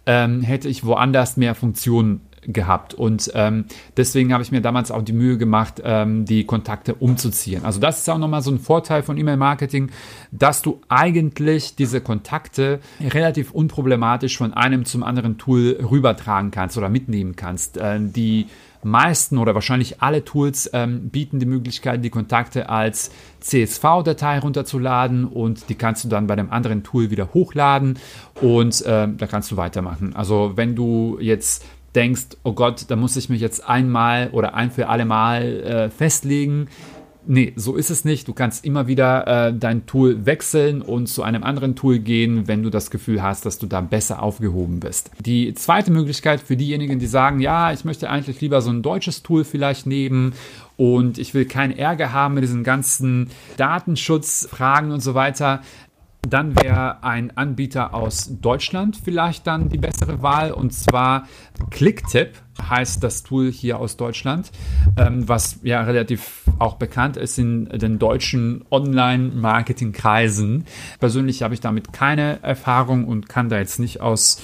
ähm, 0.07 0.43
hätte 0.43 0.69
ich 0.69 0.85
woanders 0.85 1.37
mehr 1.37 1.55
Funktionen 1.55 2.21
gehabt. 2.47 2.95
Und 2.95 3.31
ähm, 3.35 3.67
deswegen 3.97 4.33
habe 4.33 4.43
ich 4.43 4.53
mir 4.53 4.61
damals 4.61 4.91
auch 4.91 5.03
die 5.03 5.13
Mühe 5.13 5.39
gemacht, 5.39 5.83
ähm, 5.85 6.25
die 6.25 6.45
Kontakte 6.45 6.95
umzuziehen. 6.95 7.65
Also 7.65 7.81
das 7.81 7.99
ist 7.99 8.09
auch 8.09 8.19
nochmal 8.19 8.43
so 8.43 8.51
ein 8.51 8.59
Vorteil 8.59 9.03
von 9.03 9.17
E-Mail-Marketing, 9.17 9.91
dass 10.31 10.63
du 10.63 10.81
eigentlich 10.89 11.77
diese 11.77 12.01
Kontakte 12.01 12.81
relativ 13.01 13.53
unproblematisch 13.53 14.37
von 14.37 14.55
einem 14.55 14.85
zum 14.85 15.03
anderen 15.03 15.39
Tool 15.39 15.79
rübertragen 15.91 16.51
kannst 16.51 16.77
oder 16.77 16.89
mitnehmen 16.89 17.37
kannst. 17.37 17.77
Äh, 17.77 17.99
die 18.01 18.47
meisten 18.87 19.39
oder 19.39 19.55
wahrscheinlich 19.55 20.01
alle 20.01 20.25
Tools 20.25 20.71
ähm, 20.73 21.11
bieten 21.11 21.41
die 21.41 21.47
Möglichkeit, 21.47 22.05
die 22.05 22.11
Kontakte 22.11 22.69
als 22.69 23.11
CSV-Datei 23.41 24.39
runterzuladen 24.39 25.25
und 25.25 25.69
die 25.69 25.75
kannst 25.75 26.05
du 26.05 26.09
dann 26.09 26.27
bei 26.27 26.37
dem 26.37 26.51
anderen 26.51 26.83
Tool 26.85 27.11
wieder 27.11 27.35
hochladen 27.35 27.99
und 28.41 28.83
äh, 28.83 29.09
da 29.09 29.27
kannst 29.27 29.51
du 29.51 29.57
weitermachen. 29.57 30.15
Also 30.15 30.53
wenn 30.55 30.75
du 30.75 31.19
jetzt 31.21 31.65
denkst, 31.97 32.37
oh 32.45 32.53
Gott, 32.53 32.85
da 32.89 32.97
muss 32.97 33.17
ich 33.17 33.29
mich 33.29 33.41
jetzt 33.41 33.69
einmal 33.69 34.29
oder 34.31 34.55
ein 34.55 34.71
für 34.71 34.89
alle 34.89 35.05
Mal 35.05 35.43
äh, 35.43 35.91
festlegen, 35.91 36.69
Nee, 37.29 37.53
so 37.57 37.75
ist 37.75 37.91
es 37.91 38.05
nicht. 38.05 38.29
Du 38.29 38.33
kannst 38.33 38.65
immer 38.65 38.87
wieder 38.87 39.49
äh, 39.49 39.53
dein 39.53 39.87
Tool 39.87 40.27
wechseln 40.27 40.81
und 40.81 41.09
zu 41.09 41.25
einem 41.25 41.43
anderen 41.43 41.75
Tool 41.75 41.99
gehen, 41.99 42.47
wenn 42.47 42.63
du 42.63 42.71
das 42.71 42.91
Gefühl 42.91 43.21
hast, 43.21 43.45
dass 43.45 43.59
du 43.59 43.67
da 43.67 43.81
besser 43.81 44.23
aufgehoben 44.23 44.79
bist. 44.79 45.11
Die 45.19 45.53
zweite 45.55 45.91
Möglichkeit 45.91 46.41
für 46.41 46.57
diejenigen, 46.57 47.01
die 47.01 47.07
sagen, 47.07 47.41
ja, 47.41 47.73
ich 47.73 47.85
möchte 47.85 48.09
eigentlich 48.09 48.41
lieber 48.41 48.63
so 48.63 48.71
ein 48.71 48.83
deutsches 48.83 49.25
Tool 49.25 49.43
vielleicht 49.43 49.87
nehmen 49.87 50.35
und 50.77 51.19
ich 51.19 51.35
will 51.35 51.47
keinen 51.47 51.77
Ärger 51.77 52.13
haben 52.13 52.35
mit 52.35 52.45
diesen 52.45 52.63
ganzen 52.63 53.31
Datenschutzfragen 53.57 54.93
und 54.93 55.01
so 55.01 55.15
weiter, 55.15 55.63
dann 56.31 56.57
wäre 56.57 57.03
ein 57.03 57.37
Anbieter 57.37 57.95
aus 57.95 58.31
Deutschland 58.41 58.97
vielleicht 58.97 59.47
dann 59.47 59.69
die 59.69 59.79
bessere 59.79 60.23
Wahl 60.23 60.53
und 60.53 60.73
zwar 60.73 61.27
Clicktip 61.71 62.35
heißt 62.61 63.03
das 63.03 63.23
Tool 63.23 63.51
hier 63.51 63.79
aus 63.79 63.97
Deutschland, 63.97 64.51
ähm, 64.97 65.29
was 65.29 65.61
ja 65.63 65.83
relativ 65.83 66.45
auch 66.59 66.75
bekannt 66.77 67.17
ist 67.17 67.39
in 67.39 67.67
den 67.67 67.99
deutschen 67.99 68.65
Online-Marketing-Kreisen. 68.71 70.65
Persönlich 70.99 71.43
habe 71.43 71.55
ich 71.55 71.61
damit 71.61 71.93
keine 71.93 72.43
Erfahrung 72.43 73.07
und 73.07 73.29
kann 73.29 73.49
da 73.49 73.59
jetzt 73.59 73.79
nicht 73.79 74.01
aus, 74.01 74.43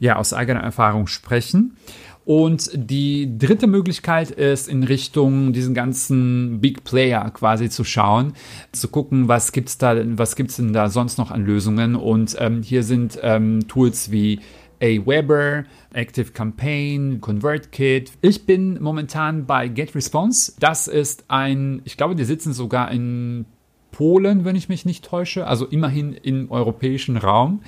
ja, 0.00 0.16
aus 0.16 0.32
eigener 0.32 0.60
Erfahrung 0.60 1.06
sprechen. 1.06 1.76
Und 2.24 2.70
die 2.74 3.36
dritte 3.36 3.66
Möglichkeit 3.66 4.30
ist, 4.30 4.68
in 4.68 4.84
Richtung 4.84 5.52
diesen 5.52 5.74
ganzen 5.74 6.60
Big 6.60 6.84
Player 6.84 7.30
quasi 7.30 7.68
zu 7.68 7.82
schauen, 7.82 8.34
zu 8.70 8.88
gucken, 8.88 9.28
was 9.28 9.52
was 9.52 10.36
gibt's 10.36 10.56
denn 10.56 10.72
da 10.72 10.88
sonst 10.88 11.18
noch 11.18 11.30
an 11.30 11.44
Lösungen. 11.44 11.96
Und 11.96 12.36
ähm, 12.38 12.62
hier 12.62 12.84
sind 12.84 13.18
ähm, 13.22 13.66
Tools 13.66 14.12
wie 14.12 14.40
Aweber, 14.82 15.64
Active 15.92 16.32
Campaign, 16.32 17.20
ConvertKit. 17.20 18.12
Ich 18.20 18.46
bin 18.46 18.82
momentan 18.82 19.46
bei 19.46 19.68
GetResponse. 19.68 20.54
Das 20.58 20.88
ist 20.88 21.24
ein, 21.28 21.82
ich 21.84 21.96
glaube, 21.96 22.16
die 22.16 22.24
sitzen 22.24 22.52
sogar 22.52 22.90
in 22.90 23.46
Polen, 23.92 24.44
wenn 24.44 24.56
ich 24.56 24.68
mich 24.68 24.84
nicht 24.84 25.04
täusche, 25.04 25.46
also 25.46 25.66
immerhin 25.66 26.14
im 26.14 26.50
europäischen 26.50 27.16
Raum. 27.16 27.62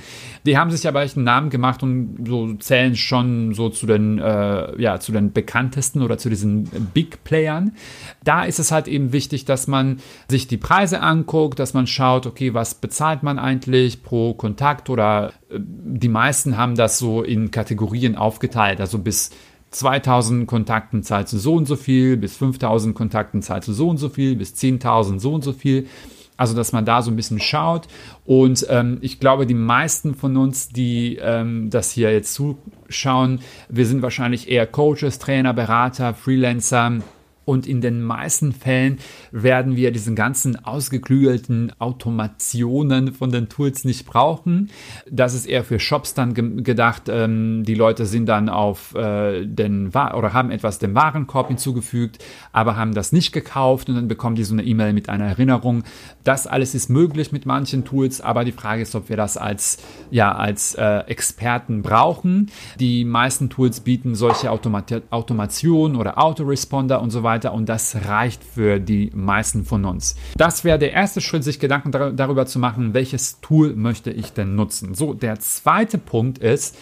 Die 0.45 0.59
haben 0.59 0.71
sich 0.71 0.88
aber 0.88 1.02
echt 1.02 1.16
einen 1.16 1.25
Namen 1.25 1.50
gemacht 1.50 1.83
und 1.83 2.25
so 2.26 2.54
zählen 2.54 2.97
schon 2.97 3.54
so 3.54 3.69
zu 3.69 3.87
den, 3.87 4.19
äh, 4.19 4.81
ja, 4.81 4.99
zu 4.99 5.12
den 5.12 5.33
bekanntesten 5.33 6.02
oder 6.02 6.19
zu 6.19 6.28
diesen 6.28 6.64
Big 6.93 7.23
Playern. 7.23 7.76
Da 8.25 8.45
ist 8.45 8.59
es 8.59 8.73
halt 8.73 8.88
eben 8.88 9.12
wichtig, 9.12 9.45
dass 9.45 9.69
man 9.69 9.99
sich 10.28 10.49
die 10.49 10.57
Preise 10.57 11.00
anguckt, 11.00 11.59
dass 11.59 11.75
man 11.75 11.87
schaut, 11.87 12.26
okay, 12.26 12.54
was 12.54 12.75
bezahlt 12.75 13.23
man 13.23 13.38
eigentlich 13.38 14.02
pro 14.02 14.35
Kontakt 14.35 14.90
oder 14.90 15.33
äh, 15.50 15.59
die 15.61 16.09
meisten 16.09 16.57
haben 16.57 16.75
das 16.75 16.99
so 16.99 17.23
in 17.23 17.50
Kategorien 17.50 18.16
aufgeteilt, 18.16 18.81
also 18.81 18.99
bis 18.99 19.31
2000 19.75 20.47
Kontakten 20.47 21.02
zahlst 21.02 21.33
du 21.33 21.38
so 21.38 21.54
und 21.54 21.66
so 21.66 21.75
viel, 21.76 22.16
bis 22.16 22.37
5000 22.37 22.95
Kontakten 22.95 23.43
zahlst 23.43 23.69
du 23.69 23.73
so 23.73 23.88
und 23.88 23.99
so 23.99 24.09
viel, 24.09 24.37
bis 24.37 24.54
10.000 24.54 25.19
so 25.19 25.35
und 25.35 25.43
so 25.43 25.52
viel. 25.52 25.88
Also, 26.37 26.54
dass 26.54 26.73
man 26.73 26.85
da 26.85 27.00
so 27.02 27.11
ein 27.11 27.16
bisschen 27.16 27.40
schaut. 27.40 27.87
Und 28.25 28.66
ähm, 28.69 28.99
ich 29.02 29.21
glaube, 29.21 29.47
die 29.47 29.54
meisten 29.54 30.14
von 30.14 30.37
uns, 30.37 30.69
die 30.69 31.16
ähm, 31.21 31.71
das 31.71 31.93
hier 31.93 32.12
jetzt 32.12 32.35
zuschauen, 32.35 33.40
wir 33.69 33.87
sind 33.87 34.02
wahrscheinlich 34.02 34.49
eher 34.49 34.66
Coaches, 34.66 35.19
Trainer, 35.19 35.54
Berater, 35.54 36.14
Freelancer 36.14 36.99
und 37.45 37.67
in 37.67 37.81
den 37.81 38.03
meisten 38.03 38.53
Fällen 38.53 38.99
werden 39.31 39.77
wir 39.77 39.91
diesen 39.91 40.15
ganzen 40.15 40.65
ausgeklügelten 40.65 41.73
Automationen 41.79 43.13
von 43.13 43.31
den 43.31 43.49
Tools 43.49 43.85
nicht 43.85 44.07
brauchen. 44.07 44.71
Das 45.11 45.35
ist 45.35 45.47
eher 45.47 45.65
für 45.65 45.79
Shops 45.79 46.15
dann 46.15 46.35
ge 46.35 46.63
gedacht. 46.63 47.05
Ähm, 47.09 47.65
die 47.65 47.75
Leute 47.75 48.07
sind 48.07 48.27
dann 48.27 48.49
auf 48.49 48.95
äh, 48.95 49.45
den 49.47 49.89
oder 49.89 50.33
haben 50.33 50.51
etwas 50.51 50.79
dem 50.79 50.95
Warenkorb 50.95 51.49
hinzugefügt, 51.49 52.25
aber 52.53 52.77
haben 52.77 52.95
das 52.95 53.13
nicht 53.13 53.33
gekauft 53.33 53.89
und 53.89 53.97
dann 53.97 54.09
bekommen 54.09 54.37
die 54.37 54.45
so 54.45 54.55
eine 54.55 54.65
E-Mail 54.65 54.93
mit 54.93 55.09
einer 55.09 55.27
Erinnerung. 55.27 55.85
Das 56.23 56.47
alles 56.47 56.75
ist 56.75 56.91
möglich 56.91 57.33
mit 57.33 57.47
manchen 57.47 57.85
Tools, 57.85 58.21
aber 58.21 58.45
die 58.45 58.53
Frage 58.53 58.83
ist, 58.83 58.95
ob 58.95 59.09
wir 59.09 59.17
das 59.17 59.37
als 59.37 59.79
ja 60.11 60.33
als 60.33 60.75
äh, 60.75 60.99
Experten 61.07 61.83
brauchen. 61.83 62.51
Die 62.79 63.05
meisten 63.05 63.51
Tools 63.51 63.81
bieten 63.81 64.15
solche 64.15 64.51
Automat 64.51 65.03
Automation 65.11 65.97
oder 65.97 66.19
Autoresponder 66.19 67.01
und 67.01 67.11
so 67.11 67.23
weiter 67.23 67.34
weiter 67.35 67.53
und 67.53 67.69
das 67.69 67.97
reicht 68.07 68.45
für 68.45 68.79
die 68.79 69.11
meisten 69.12 69.64
von 69.64 69.85
uns. 69.85 70.17
Das 70.37 70.62
wäre 70.62 70.79
der 70.79 70.93
erste 70.93 71.21
Schritt, 71.21 71.43
sich 71.43 71.59
Gedanken 71.59 71.91
dar 71.91 72.12
darüber 72.12 72.47
zu 72.47 72.61
machen, 72.61 72.95
welches 72.95 73.41
Tool 73.41 73.75
möchte 73.75 74.11
ich 74.11 74.33
denn 74.33 74.55
nutzen. 74.55 74.95
So, 74.95 75.14
der 75.14 75.41
zweite 75.41 75.99
Punkt 75.99 76.38
ist, 76.38 76.76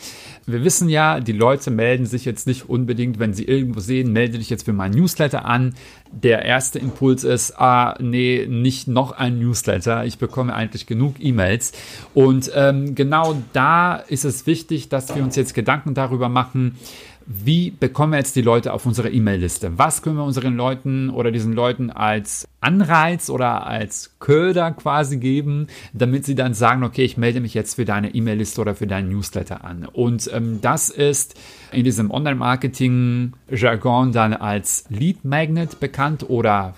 wir 0.44 0.64
wissen 0.64 0.88
ja, 0.88 1.20
die 1.20 1.32
Leute 1.32 1.70
melden 1.70 2.04
sich 2.04 2.24
jetzt 2.24 2.46
nicht 2.46 2.68
unbedingt, 2.68 3.18
wenn 3.18 3.32
sie 3.32 3.44
irgendwo 3.44 3.80
sehen, 3.80 4.12
melde 4.12 4.38
dich 4.38 4.50
jetzt 4.50 4.64
für 4.64 4.72
mein 4.72 4.90
Newsletter 4.90 5.44
an. 5.44 5.74
Der 6.10 6.44
erste 6.44 6.78
Impuls 6.78 7.24
ist, 7.24 7.58
ah, 7.58 7.96
nee, 8.00 8.46
nicht 8.48 8.88
noch 8.88 9.12
ein 9.12 9.38
Newsletter. 9.38 10.04
Ich 10.04 10.18
bekomme 10.18 10.54
eigentlich 10.54 10.86
genug 10.86 11.14
E-Mails. 11.20 11.72
Und 12.12 12.50
ähm, 12.54 12.94
genau 12.94 13.36
da 13.52 13.96
ist 13.96 14.24
es 14.24 14.46
wichtig, 14.46 14.88
dass 14.88 15.14
wir 15.14 15.22
uns 15.22 15.36
jetzt 15.36 15.54
Gedanken 15.54 15.94
darüber 15.94 16.28
machen, 16.28 16.76
wie 17.26 17.70
bekommen 17.70 18.12
wir 18.12 18.18
jetzt 18.18 18.36
die 18.36 18.42
Leute 18.42 18.72
auf 18.72 18.86
unsere 18.86 19.10
E-Mail-Liste? 19.10 19.78
Was 19.78 20.02
können 20.02 20.16
wir 20.16 20.24
unseren 20.24 20.56
Leuten 20.56 21.10
oder 21.10 21.30
diesen 21.30 21.52
Leuten 21.52 21.90
als 21.90 22.48
Anreiz 22.60 23.30
oder 23.30 23.66
als 23.66 24.16
Köder 24.20 24.72
quasi 24.72 25.18
geben, 25.18 25.66
damit 25.92 26.24
sie 26.24 26.34
dann 26.34 26.54
sagen, 26.54 26.84
okay, 26.84 27.04
ich 27.04 27.16
melde 27.16 27.40
mich 27.40 27.54
jetzt 27.54 27.74
für 27.74 27.84
deine 27.84 28.14
E-Mail-Liste 28.14 28.60
oder 28.60 28.74
für 28.74 28.86
deinen 28.86 29.10
Newsletter 29.10 29.64
an. 29.64 29.86
Und 29.86 30.30
ähm, 30.32 30.60
das 30.60 30.90
ist 30.90 31.38
in 31.72 31.84
diesem 31.84 32.10
Online-Marketing-Jargon 32.10 34.12
dann 34.12 34.34
als 34.34 34.84
Lead 34.88 35.24
Magnet 35.24 35.80
bekannt 35.80 36.28
oder 36.28 36.74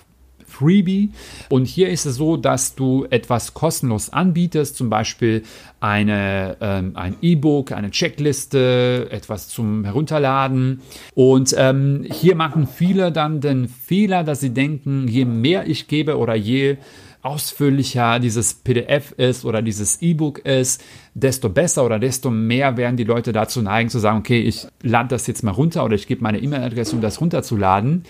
Freebie. 0.55 1.09
Und 1.49 1.65
hier 1.65 1.89
ist 1.89 2.05
es 2.05 2.15
so, 2.15 2.37
dass 2.37 2.75
du 2.75 3.05
etwas 3.09 3.53
kostenlos 3.53 4.11
anbietest, 4.11 4.75
zum 4.75 4.89
Beispiel 4.89 5.43
eine, 5.79 6.57
ähm, 6.61 6.91
ein 6.95 7.15
E-Book, 7.21 7.71
eine 7.71 7.91
Checkliste, 7.91 9.07
etwas 9.11 9.49
zum 9.49 9.83
Herunterladen. 9.83 10.81
Und 11.13 11.53
ähm, 11.57 12.05
hier 12.09 12.35
machen 12.35 12.67
viele 12.67 13.11
dann 13.11 13.41
den 13.41 13.67
Fehler, 13.67 14.23
dass 14.23 14.39
sie 14.39 14.53
denken, 14.53 15.07
je 15.07 15.25
mehr 15.25 15.67
ich 15.67 15.87
gebe 15.87 16.17
oder 16.17 16.35
je 16.35 16.77
ausführlicher 17.25 18.19
dieses 18.19 18.53
PDF 18.53 19.11
ist 19.13 19.45
oder 19.45 19.63
dieses 19.63 20.01
E-Book 20.01 20.39
ist, 20.39 20.83
desto 21.15 21.49
besser 21.49 21.83
oder 21.83 21.97
desto 21.97 22.29
mehr 22.29 22.77
werden 22.77 22.97
die 22.97 23.03
Leute 23.03 23.33
dazu 23.33 23.63
neigen 23.63 23.89
zu 23.89 23.97
sagen, 23.97 24.19
okay, 24.19 24.41
ich 24.41 24.67
lade 24.83 25.09
das 25.09 25.25
jetzt 25.25 25.43
mal 25.43 25.51
runter 25.51 25.83
oder 25.83 25.95
ich 25.95 26.05
gebe 26.05 26.21
meine 26.21 26.39
E-Mail-Adresse, 26.39 26.95
um 26.95 27.01
das 27.01 27.19
runterzuladen. 27.19 28.03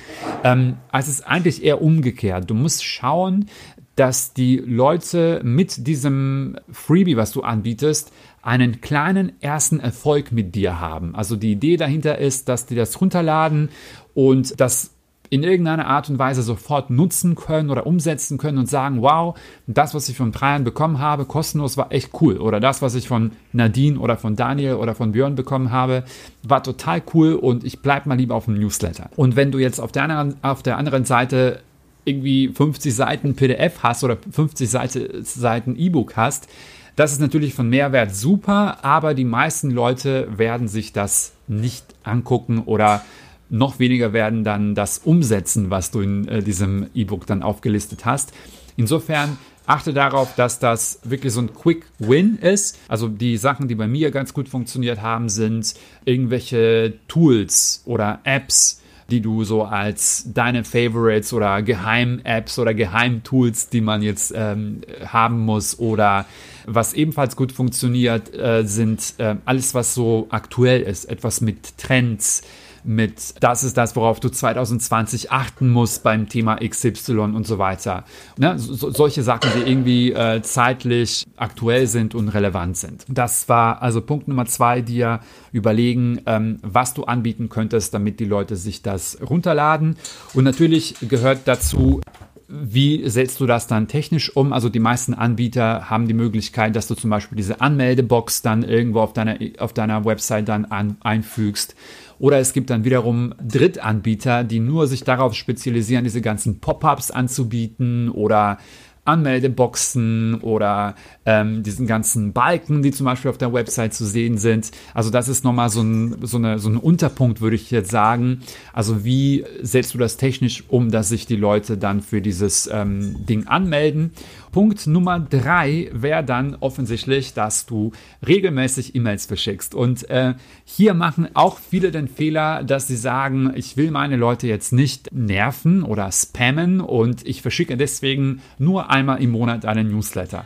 Ähm, 0.43 0.75
also 0.91 1.09
es 1.09 1.19
ist 1.19 1.27
eigentlich 1.27 1.63
eher 1.63 1.81
umgekehrt. 1.81 2.49
Du 2.49 2.55
musst 2.55 2.83
schauen, 2.83 3.47
dass 3.95 4.33
die 4.33 4.57
Leute 4.57 5.39
mit 5.45 5.87
diesem 5.87 6.57
Freebie, 6.69 7.15
was 7.15 7.31
du 7.31 7.41
anbietest, 7.41 8.11
einen 8.41 8.81
kleinen 8.81 9.41
ersten 9.41 9.79
Erfolg 9.79 10.33
mit 10.33 10.55
dir 10.55 10.81
haben. 10.81 11.15
Also 11.15 11.37
die 11.37 11.53
Idee 11.53 11.77
dahinter 11.77 12.17
ist, 12.17 12.49
dass 12.49 12.65
die 12.65 12.75
das 12.75 12.99
runterladen 12.99 13.69
und 14.13 14.59
das 14.59 14.94
in 15.29 15.43
irgendeiner 15.43 15.87
Art 15.87 16.09
und 16.09 16.19
Weise 16.19 16.43
sofort 16.43 16.89
nutzen 16.89 17.35
können 17.35 17.69
oder 17.69 17.85
umsetzen 17.87 18.37
können 18.37 18.57
und 18.57 18.69
sagen, 18.69 19.01
wow, 19.01 19.37
das, 19.67 19.93
was 19.93 20.09
ich 20.09 20.17
von 20.17 20.31
Brian 20.31 20.63
bekommen 20.63 20.99
habe, 20.99 21.25
kostenlos, 21.25 21.77
war 21.77 21.91
echt 21.91 22.11
cool. 22.21 22.37
Oder 22.37 22.59
das, 22.59 22.81
was 22.81 22.95
ich 22.95 23.07
von 23.07 23.31
Nadine 23.53 23.99
oder 23.99 24.17
von 24.17 24.35
Daniel 24.35 24.75
oder 24.75 24.95
von 24.95 25.11
Björn 25.11 25.35
bekommen 25.35 25.71
habe, 25.71 26.03
war 26.43 26.63
total 26.63 27.01
cool 27.13 27.33
und 27.33 27.63
ich 27.63 27.79
bleibe 27.79 28.09
mal 28.09 28.17
lieber 28.17 28.35
auf 28.35 28.45
dem 28.45 28.59
Newsletter. 28.59 29.09
Und 29.15 29.35
wenn 29.35 29.51
du 29.51 29.59
jetzt 29.59 29.79
auf 29.79 29.91
der 29.91 30.03
anderen, 30.03 30.35
auf 30.41 30.63
der 30.63 30.77
anderen 30.77 31.05
Seite 31.05 31.61
irgendwie 32.05 32.49
50 32.49 32.93
Seiten 32.93 33.35
PDF 33.35 33.83
hast 33.83 34.03
oder 34.03 34.17
50 34.31 34.69
Seiten 34.69 35.75
E-Book 35.75 36.15
hast, 36.15 36.47
das 36.95 37.11
ist 37.11 37.19
natürlich 37.19 37.53
von 37.53 37.69
Mehrwert 37.69 38.15
super, 38.15 38.83
aber 38.83 39.13
die 39.13 39.25
meisten 39.25 39.69
Leute 39.69 40.29
werden 40.37 40.69
sich 40.69 40.93
das 40.93 41.33
nicht 41.47 41.83
angucken 42.03 42.63
oder 42.65 43.03
noch 43.49 43.79
weniger 43.79 44.13
werden 44.13 44.43
dann 44.43 44.75
das 44.75 44.99
umsetzen, 44.99 45.69
was 45.69 45.91
du 45.91 46.01
in 46.01 46.27
äh, 46.27 46.41
diesem 46.41 46.87
E-Book 46.93 47.25
dann 47.27 47.43
aufgelistet 47.43 48.05
hast. 48.05 48.33
Insofern 48.77 49.37
achte 49.65 49.93
darauf, 49.93 50.35
dass 50.35 50.59
das 50.59 50.99
wirklich 51.03 51.33
so 51.33 51.41
ein 51.41 51.53
Quick 51.53 51.85
Win 51.99 52.37
ist. 52.37 52.79
Also 52.87 53.07
die 53.07 53.37
Sachen, 53.37 53.67
die 53.67 53.75
bei 53.75 53.87
mir 53.87 54.11
ganz 54.11 54.33
gut 54.33 54.49
funktioniert 54.49 55.01
haben, 55.01 55.29
sind 55.29 55.73
irgendwelche 56.05 56.93
Tools 57.07 57.81
oder 57.85 58.19
Apps, 58.23 58.81
die 59.09 59.21
du 59.21 59.43
so 59.43 59.63
als 59.63 60.25
deine 60.33 60.63
Favorites 60.63 61.31
oder 61.31 61.61
Geheim-Apps 61.61 62.57
oder 62.57 62.73
Geheim-Tools, 62.73 63.69
die 63.69 63.81
man 63.81 64.01
jetzt 64.01 64.33
ähm, 64.35 64.81
haben 65.05 65.39
muss 65.39 65.77
oder 65.77 66.25
was 66.65 66.93
ebenfalls 66.93 67.35
gut 67.35 67.51
funktioniert, 67.51 68.33
äh, 68.33 68.63
sind 68.65 69.13
äh, 69.19 69.35
alles, 69.45 69.75
was 69.75 69.93
so 69.93 70.25
aktuell 70.29 70.81
ist, 70.81 71.05
etwas 71.05 71.41
mit 71.41 71.77
Trends, 71.77 72.41
mit, 72.85 73.35
das 73.41 73.63
ist 73.63 73.77
das, 73.77 73.95
worauf 73.95 74.19
du 74.19 74.29
2020 74.29 75.31
achten 75.31 75.69
musst 75.69 76.03
beim 76.03 76.29
Thema 76.29 76.57
XY 76.57 77.19
und 77.19 77.47
so 77.47 77.57
weiter. 77.57 78.05
Ne? 78.37 78.57
So, 78.57 78.91
solche 78.91 79.23
Sachen, 79.23 79.49
die 79.55 79.69
irgendwie 79.69 80.11
äh, 80.13 80.41
zeitlich 80.41 81.25
aktuell 81.37 81.87
sind 81.87 82.15
und 82.15 82.29
relevant 82.29 82.77
sind. 82.77 83.05
Das 83.07 83.49
war 83.49 83.81
also 83.81 84.01
Punkt 84.01 84.27
Nummer 84.27 84.45
zwei, 84.45 84.81
dir 84.81 85.19
überlegen, 85.51 86.21
ähm, 86.25 86.59
was 86.61 86.93
du 86.93 87.05
anbieten 87.05 87.49
könntest, 87.49 87.93
damit 87.93 88.19
die 88.19 88.25
Leute 88.25 88.55
sich 88.55 88.81
das 88.81 89.17
runterladen. 89.21 89.97
Und 90.33 90.43
natürlich 90.43 90.95
gehört 91.01 91.41
dazu, 91.45 92.01
wie 92.47 93.09
setzt 93.09 93.39
du 93.39 93.45
das 93.45 93.67
dann 93.67 93.87
technisch 93.87 94.35
um? 94.35 94.53
Also 94.53 94.69
die 94.69 94.79
meisten 94.79 95.13
Anbieter 95.13 95.89
haben 95.89 96.07
die 96.07 96.13
Möglichkeit, 96.13 96.75
dass 96.75 96.87
du 96.87 96.95
zum 96.95 97.09
Beispiel 97.09 97.35
diese 97.35 97.59
Anmeldebox 97.61 98.41
dann 98.41 98.63
irgendwo 98.63 98.99
auf 98.99 99.13
deiner, 99.13 99.37
auf 99.57 99.73
deiner 99.73 100.05
Website 100.05 100.47
dann 100.47 100.65
an, 100.65 100.97
einfügst. 101.01 101.75
Oder 102.19 102.39
es 102.39 102.53
gibt 102.53 102.69
dann 102.69 102.85
wiederum 102.85 103.33
Drittanbieter, 103.41 104.43
die 104.43 104.59
nur 104.59 104.87
sich 104.87 105.03
darauf 105.03 105.33
spezialisieren, 105.33 106.03
diese 106.03 106.21
ganzen 106.21 106.59
Pop-ups 106.59 107.11
anzubieten 107.11 108.09
oder 108.09 108.57
Anmeldeboxen 109.05 110.35
oder 110.41 110.95
ähm, 111.25 111.63
diesen 111.63 111.87
ganzen 111.87 112.33
Balken, 112.33 112.83
die 112.83 112.91
zum 112.91 113.05
Beispiel 113.05 113.31
auf 113.31 113.37
der 113.37 113.53
Website 113.53 113.93
zu 113.93 114.05
sehen 114.05 114.37
sind. 114.37 114.71
Also 114.93 115.09
das 115.09 115.27
ist 115.27 115.43
nochmal 115.43 115.69
so 115.69 115.81
ein, 115.81 116.17
so, 116.21 116.37
eine, 116.37 116.59
so 116.59 116.69
ein 116.69 116.77
Unterpunkt, 116.77 117.41
würde 117.41 117.55
ich 117.55 117.71
jetzt 117.71 117.91
sagen. 117.91 118.41
Also 118.73 119.05
wie 119.05 119.45
setzt 119.61 119.93
du 119.93 119.97
das 119.97 120.17
technisch 120.17 120.63
um, 120.67 120.91
dass 120.91 121.09
sich 121.09 121.25
die 121.25 121.35
Leute 121.35 121.77
dann 121.77 122.01
für 122.01 122.21
dieses 122.21 122.69
ähm, 122.71 123.25
Ding 123.25 123.47
anmelden? 123.47 124.11
Punkt 124.55 124.87
Nummer 124.87 125.19
drei 125.19 125.89
wäre 125.91 126.23
dann 126.23 126.55
offensichtlich, 126.61 127.33
dass 127.33 127.65
du 127.65 127.91
regelmäßig 128.25 128.95
E-Mails 128.95 129.25
verschickst. 129.25 129.75
Und 129.75 130.09
äh, 130.09 130.35
hier 130.63 130.93
machen 130.93 131.27
auch 131.33 131.59
viele 131.59 131.91
den 131.91 132.07
Fehler, 132.07 132.63
dass 132.63 132.87
sie 132.87 132.95
sagen, 132.95 133.51
ich 133.55 133.75
will 133.75 133.91
meine 133.91 134.15
Leute 134.15 134.47
jetzt 134.47 134.71
nicht 134.71 135.11
nerven 135.11 135.83
oder 135.83 136.09
spammen 136.09 136.79
und 136.79 137.27
ich 137.27 137.41
verschicke 137.41 137.75
deswegen 137.75 138.41
nur 138.57 138.89
einmal 138.95 139.21
im 139.21 139.31
Monat 139.31 139.65
einen 139.65 139.91
Newsletter. 139.91 140.45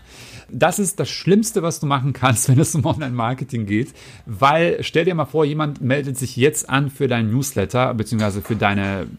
Das 0.51 0.79
ist 0.79 0.99
das 0.99 1.09
Schlimmste, 1.09 1.61
was 1.61 1.79
du 1.79 1.85
machen 1.85 2.13
kannst, 2.13 2.49
wenn 2.49 2.59
es 2.59 2.73
um 2.75 2.85
Online-Marketing 2.85 3.65
geht, 3.65 3.93
weil 4.25 4.77
stell 4.81 5.05
dir 5.05 5.15
mal 5.15 5.25
vor, 5.25 5.45
jemand 5.45 5.81
meldet 5.81 6.17
sich 6.17 6.35
jetzt 6.35 6.69
an 6.69 6.89
für 6.89 7.07
deinen 7.07 7.31
Newsletter 7.31 7.93
bzw. 7.93 8.41
für, 8.41 8.57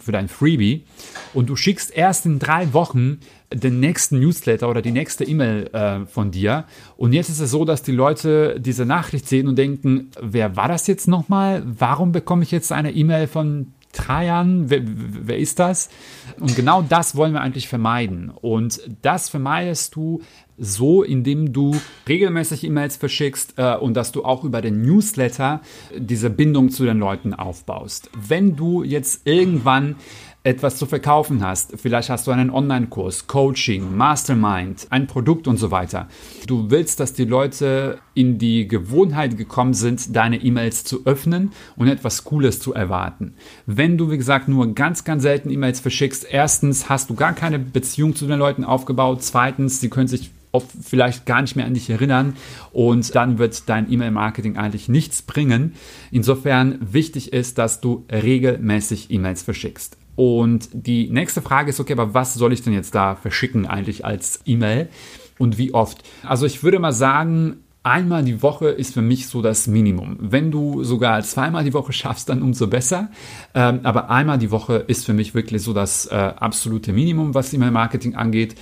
für 0.03 0.13
dein 0.13 0.29
Freebie 0.29 0.85
und 1.33 1.49
du 1.49 1.57
schickst 1.57 1.95
erst 1.95 2.27
in 2.27 2.39
drei 2.39 2.73
Wochen 2.73 3.19
den 3.53 3.81
nächsten 3.81 4.21
Newsletter 4.21 4.69
oder 4.69 4.81
die 4.81 4.93
nächste 4.93 5.25
E-Mail 5.25 5.67
äh, 5.73 6.07
von 6.07 6.31
dir. 6.31 6.67
Und 6.97 7.13
jetzt 7.13 7.29
ist 7.31 7.41
es 7.41 7.51
so, 7.51 7.65
dass 7.65 7.83
die 7.83 7.93
Leute 7.93 8.61
diese 8.61 8.87
Nachricht 8.87 9.29
sehen 9.29 9.49
und 9.49 9.57
denken, 9.57 10.11
wer 10.21 10.57
war 10.57 10.69
das 10.69 10.87
jetzt 10.87 11.09
nochmal? 11.09 11.65
Warum 11.67 12.13
bekomme 12.13 12.45
ich 12.45 12.53
jetzt 12.53 12.71
eine 12.71 12.93
E-Mail 12.93 13.27
von 13.27 13.73
Trajan, 13.93 14.71
wer, 14.71 14.83
wer 14.85 15.39
ist 15.39 15.59
das? 15.59 15.91
Und 16.39 16.55
genau 16.55 16.83
das 16.83 17.17
wollen 17.17 17.33
wir 17.33 17.41
eigentlich 17.41 17.69
vermeiden. 17.69 18.31
Und 18.31 18.81
das 19.03 19.29
vermeidest 19.29 19.97
du 19.97 20.23
so, 20.57 21.03
indem 21.03 21.53
du 21.53 21.75
regelmäßig 22.07 22.65
E-Mails 22.65 22.97
verschickst 22.97 23.55
äh, 23.57 23.77
und 23.77 23.95
dass 23.95 24.13
du 24.13 24.25
auch 24.25 24.45
über 24.45 24.61
den 24.61 24.83
Newsletter 24.83 25.63
diese 25.97 26.31
Bindung 26.31 26.71
zu 26.71 26.85
den 26.85 26.99
Leuten 26.99 27.35
aufbaust. 27.35 28.11
Wenn 28.15 28.57
du 28.57 28.83
jetzt 28.83 29.27
irgendwann 29.27 29.97
etwas 30.43 30.77
zu 30.77 30.87
verkaufen 30.87 31.45
hast, 31.45 31.75
vielleicht 31.77 32.09
hast 32.09 32.27
du 32.27 32.31
einen 32.31 32.51
Online-Kurs, 32.51 33.27
Coaching, 33.27 33.95
Mastermind, 33.95 34.87
ein 34.89 35.07
Produkt 35.07 35.47
und 35.47 35.59
so 35.59 35.71
weiter. 35.71 36.09
Du 36.47 36.71
willst, 36.71 36.99
dass 36.99 37.13
die 37.13 37.27
Leute 37.27 37.99
in 38.15 38.39
die 38.39 38.67
Gewohnheit 38.67 39.37
gekommen 39.37 39.75
sind, 39.75 40.17
deine 40.17 40.39
E-Mails 40.39 40.85
zu 40.85 41.05
öffnen 41.05 41.53
und 41.77 41.89
etwas 41.89 42.25
Cooles 42.25 42.59
zu 42.59 42.73
erwarten. 42.73 43.35
Wenn 43.67 43.99
du, 43.99 44.11
wie 44.11 44.17
gesagt, 44.17 44.49
nur 44.49 44.75
ganz, 44.75 45.05
ganz 45.05 45.23
selten 45.23 45.51
E-Mails 45.51 45.81
verschickst, 45.81 46.27
erstens 46.31 46.89
hast 46.89 47.11
du 47.11 47.15
gar 47.15 47.35
keine 47.35 47.59
Beziehung 47.59 48.17
zu 48.17 48.27
den 48.27 48.39
Leuten 48.39 48.65
aufgebaut, 48.65 49.23
zweitens, 49.23 49.81
sie 49.81 49.91
können 49.91 50.09
sich 50.09 50.31
oft 50.53 50.69
vielleicht 50.83 51.27
gar 51.27 51.43
nicht 51.43 51.55
mehr 51.55 51.67
an 51.67 51.75
dich 51.75 51.91
erinnern 51.91 52.35
und 52.73 53.15
dann 53.15 53.39
wird 53.39 53.69
dein 53.69 53.93
E-Mail-Marketing 53.93 54.57
eigentlich 54.57 54.89
nichts 54.89 55.23
bringen. 55.23 55.75
Insofern 56.11 56.79
wichtig 56.81 57.33
ist, 57.33 57.59
dass 57.59 57.81
du 57.81 58.05
regelmäßig 58.11 59.11
E-Mails 59.11 59.43
verschickst. 59.43 60.00
Und 60.21 60.69
die 60.75 61.09
nächste 61.09 61.41
Frage 61.41 61.71
ist, 61.71 61.81
okay, 61.81 61.95
aber 61.95 62.13
was 62.13 62.35
soll 62.35 62.53
ich 62.53 62.61
denn 62.61 62.75
jetzt 62.75 62.95
da 62.95 63.15
verschicken 63.15 63.65
eigentlich 63.65 64.05
als 64.05 64.41
E-Mail 64.45 64.91
und 65.39 65.57
wie 65.57 65.73
oft? 65.73 66.03
Also 66.23 66.45
ich 66.45 66.63
würde 66.63 66.79
mal 66.79 66.93
sagen, 66.93 67.65
Einmal 67.83 68.23
die 68.25 68.43
Woche 68.43 68.69
ist 68.69 68.93
für 68.93 69.01
mich 69.01 69.27
so 69.29 69.41
das 69.41 69.67
Minimum. 69.67 70.19
Wenn 70.21 70.51
du 70.51 70.85
sogar 70.85 71.23
zweimal 71.23 71.65
die 71.65 71.73
Woche 71.73 71.95
schaffst, 71.95 72.29
dann 72.29 72.43
umso 72.43 72.67
besser. 72.67 73.09
Ähm, 73.55 73.81
aber 73.85 74.11
einmal 74.11 74.37
die 74.37 74.51
Woche 74.51 74.75
ist 74.75 75.07
für 75.07 75.15
mich 75.15 75.35
wirklich 75.35 75.63
so 75.63 75.73
das 75.73 76.05
äh, 76.05 76.15
absolute 76.15 76.93
Minimum, 76.93 77.33
was 77.33 77.55
E-Mail-Marketing 77.55 78.17
angeht. 78.17 78.55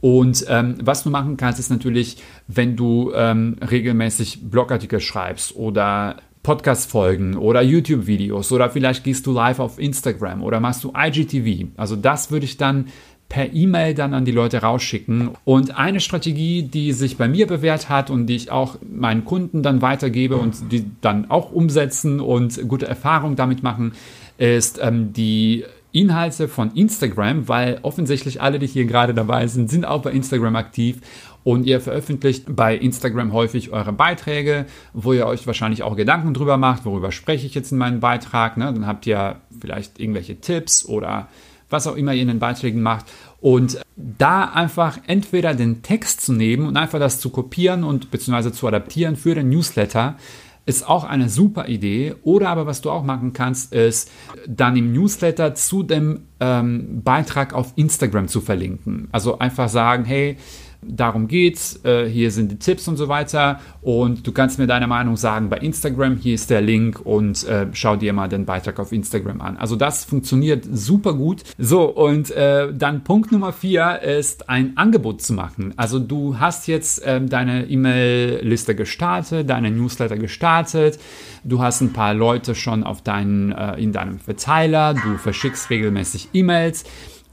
Und 0.00 0.46
ähm, 0.48 0.78
was 0.82 1.02
du 1.02 1.10
machen 1.10 1.36
kannst, 1.36 1.60
ist 1.60 1.68
natürlich, 1.68 2.16
wenn 2.48 2.74
du 2.74 3.12
ähm, 3.14 3.58
regelmäßig 3.60 4.48
Blogartikel 4.50 5.00
schreibst 5.00 5.54
oder 5.54 6.16
Podcast-Folgen 6.42 7.36
oder 7.36 7.62
YouTube-Videos 7.62 8.50
oder 8.50 8.68
vielleicht 8.70 9.04
gehst 9.04 9.26
du 9.26 9.32
live 9.32 9.60
auf 9.60 9.78
Instagram 9.78 10.42
oder 10.42 10.58
machst 10.58 10.82
du 10.82 10.92
IGTV. 10.96 11.68
Also 11.76 11.94
das 11.96 12.30
würde 12.30 12.46
ich 12.46 12.56
dann 12.56 12.86
per 13.28 13.54
E-Mail 13.54 13.94
dann 13.94 14.12
an 14.12 14.26
die 14.26 14.32
Leute 14.32 14.58
rausschicken. 14.58 15.30
Und 15.44 15.78
eine 15.78 16.00
Strategie, 16.00 16.64
die 16.64 16.92
sich 16.92 17.16
bei 17.16 17.28
mir 17.28 17.46
bewährt 17.46 17.88
hat 17.88 18.10
und 18.10 18.26
die 18.26 18.36
ich 18.36 18.50
auch 18.50 18.76
meinen 18.82 19.24
Kunden 19.24 19.62
dann 19.62 19.80
weitergebe 19.80 20.36
und 20.36 20.70
die 20.70 20.84
dann 21.00 21.30
auch 21.30 21.50
umsetzen 21.50 22.20
und 22.20 22.68
gute 22.68 22.86
Erfahrungen 22.86 23.36
damit 23.36 23.62
machen, 23.62 23.92
ist 24.36 24.80
ähm, 24.82 25.14
die 25.14 25.64
Inhalte 25.92 26.48
von 26.48 26.72
Instagram, 26.72 27.48
weil 27.48 27.78
offensichtlich 27.82 28.40
alle, 28.40 28.58
die 28.58 28.66
hier 28.66 28.86
gerade 28.86 29.14
dabei 29.14 29.46
sind, 29.46 29.70
sind 29.70 29.84
auch 29.84 30.02
bei 30.02 30.12
Instagram 30.12 30.56
aktiv 30.56 30.98
und 31.44 31.66
ihr 31.66 31.80
veröffentlicht 31.80 32.44
bei 32.48 32.76
Instagram 32.76 33.32
häufig 33.32 33.72
eure 33.72 33.92
Beiträge, 33.92 34.66
wo 34.92 35.12
ihr 35.12 35.26
euch 35.26 35.46
wahrscheinlich 35.46 35.82
auch 35.82 35.96
Gedanken 35.96 36.34
drüber 36.34 36.56
macht, 36.56 36.84
worüber 36.84 37.12
spreche 37.12 37.46
ich 37.46 37.54
jetzt 37.54 37.72
in 37.72 37.78
meinem 37.78 38.00
Beitrag. 38.00 38.56
Ne? 38.56 38.66
Dann 38.66 38.86
habt 38.86 39.06
ihr 39.06 39.36
vielleicht 39.60 39.98
irgendwelche 39.98 40.40
Tipps 40.40 40.86
oder 40.86 41.28
was 41.68 41.86
auch 41.86 41.96
immer 41.96 42.12
ihr 42.12 42.22
in 42.22 42.28
den 42.28 42.38
Beiträgen 42.38 42.82
macht. 42.82 43.06
Und 43.40 43.80
da 43.96 44.44
einfach 44.44 44.98
entweder 45.06 45.54
den 45.54 45.82
Text 45.82 46.20
zu 46.20 46.32
nehmen 46.32 46.66
und 46.66 46.76
einfach 46.76 47.00
das 47.00 47.18
zu 47.18 47.30
kopieren 47.30 47.82
und 47.82 48.10
beziehungsweise 48.10 48.52
zu 48.52 48.68
adaptieren 48.68 49.16
für 49.16 49.34
den 49.34 49.48
Newsletter, 49.48 50.16
ist 50.64 50.88
auch 50.88 51.04
eine 51.04 51.28
super 51.28 51.68
Idee. 51.68 52.14
Oder 52.22 52.48
aber 52.50 52.66
was 52.66 52.80
du 52.80 52.90
auch 52.90 53.02
machen 53.02 53.32
kannst, 53.32 53.72
ist 53.72 54.10
dann 54.46 54.76
im 54.76 54.92
Newsletter 54.92 55.54
zu 55.54 55.82
dem 55.82 56.20
ähm, 56.40 57.02
Beitrag 57.02 57.52
auf 57.52 57.72
Instagram 57.76 58.28
zu 58.28 58.40
verlinken. 58.40 59.08
Also 59.12 59.38
einfach 59.38 59.68
sagen, 59.68 60.04
hey, 60.04 60.36
darum 60.82 61.28
geht's, 61.28 61.84
äh, 61.84 62.08
hier 62.08 62.30
sind 62.30 62.50
die 62.50 62.58
Tipps 62.58 62.88
und 62.88 62.96
so 62.96 63.08
weiter 63.08 63.60
und 63.80 64.26
du 64.26 64.32
kannst 64.32 64.58
mir 64.58 64.66
deine 64.66 64.86
Meinung 64.86 65.16
sagen 65.16 65.48
bei 65.48 65.58
Instagram, 65.58 66.16
hier 66.16 66.34
ist 66.34 66.50
der 66.50 66.60
Link 66.60 67.00
und 67.04 67.44
äh, 67.44 67.66
schau 67.72 67.96
dir 67.96 68.12
mal 68.12 68.28
den 68.28 68.44
Beitrag 68.44 68.78
auf 68.80 68.92
Instagram 68.92 69.40
an. 69.40 69.56
Also 69.56 69.76
das 69.76 70.04
funktioniert 70.04 70.66
super 70.70 71.14
gut. 71.14 71.42
So 71.58 71.84
und 71.84 72.30
äh, 72.32 72.72
dann 72.74 73.04
Punkt 73.04 73.32
Nummer 73.32 73.52
vier 73.52 74.02
ist 74.02 74.48
ein 74.48 74.76
Angebot 74.76 75.22
zu 75.22 75.34
machen. 75.34 75.72
Also 75.76 75.98
du 75.98 76.38
hast 76.38 76.66
jetzt 76.66 77.02
ähm, 77.04 77.28
deine 77.28 77.66
E-Mail-Liste 77.66 78.74
gestartet, 78.74 79.48
deine 79.48 79.70
Newsletter 79.70 80.16
gestartet, 80.16 80.98
du 81.44 81.62
hast 81.62 81.80
ein 81.80 81.92
paar 81.92 82.14
Leute 82.14 82.54
schon 82.54 82.84
auf 82.84 83.02
deinen, 83.02 83.52
äh, 83.52 83.76
in 83.76 83.92
deinem 83.92 84.18
Verteiler, 84.18 84.94
du 84.94 85.16
verschickst 85.16 85.70
regelmäßig 85.70 86.28
E-Mails 86.32 86.84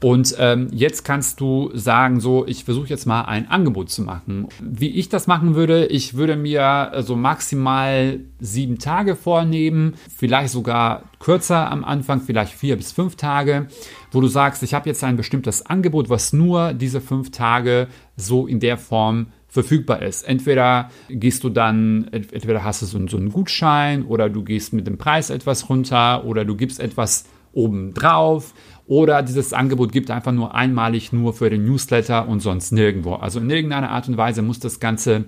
und 0.02 0.34
ähm, 0.38 0.68
jetzt 0.72 1.04
kannst 1.04 1.40
du 1.40 1.70
sagen, 1.74 2.20
so, 2.20 2.46
ich 2.46 2.64
versuche 2.64 2.88
jetzt 2.88 3.04
mal 3.04 3.22
ein 3.22 3.50
Angebot 3.50 3.90
zu 3.90 4.02
machen. 4.02 4.48
Wie 4.58 4.88
ich 4.88 5.10
das 5.10 5.26
machen 5.26 5.54
würde, 5.54 5.86
ich 5.86 6.14
würde 6.14 6.36
mir 6.36 6.92
so 7.00 7.16
maximal 7.16 8.20
sieben 8.38 8.78
Tage 8.78 9.14
vornehmen, 9.14 9.94
vielleicht 10.16 10.52
sogar 10.52 11.02
kürzer 11.18 11.70
am 11.70 11.84
Anfang, 11.84 12.22
vielleicht 12.22 12.54
vier 12.54 12.76
bis 12.76 12.92
fünf 12.92 13.16
Tage, 13.16 13.68
wo 14.10 14.22
du 14.22 14.28
sagst, 14.28 14.62
ich 14.62 14.72
habe 14.72 14.88
jetzt 14.88 15.04
ein 15.04 15.18
bestimmtes 15.18 15.66
Angebot, 15.66 16.08
was 16.08 16.32
nur 16.32 16.72
diese 16.72 17.02
fünf 17.02 17.30
Tage 17.30 17.88
so 18.16 18.46
in 18.46 18.58
der 18.58 18.78
Form 18.78 19.26
verfügbar 19.48 20.00
ist. 20.00 20.22
Entweder 20.22 20.90
gehst 21.10 21.44
du 21.44 21.50
dann, 21.50 22.08
entweder 22.12 22.64
hast 22.64 22.80
du 22.80 22.86
so 22.86 22.96
einen 22.96 23.32
Gutschein 23.32 24.04
oder 24.04 24.30
du 24.30 24.44
gehst 24.44 24.72
mit 24.72 24.86
dem 24.86 24.96
Preis 24.96 25.28
etwas 25.28 25.68
runter 25.68 26.24
oder 26.24 26.46
du 26.46 26.56
gibst 26.56 26.80
etwas 26.80 27.24
obendrauf 27.52 28.54
oder 28.90 29.22
dieses 29.22 29.52
Angebot 29.52 29.92
gibt 29.92 30.10
einfach 30.10 30.32
nur 30.32 30.52
einmalig 30.52 31.12
nur 31.12 31.32
für 31.32 31.48
den 31.48 31.64
Newsletter 31.64 32.26
und 32.26 32.40
sonst 32.40 32.72
nirgendwo. 32.72 33.14
Also 33.14 33.38
in 33.38 33.48
irgendeiner 33.48 33.90
Art 33.90 34.08
und 34.08 34.16
Weise 34.16 34.42
muss 34.42 34.58
das 34.58 34.80
Ganze 34.80 35.26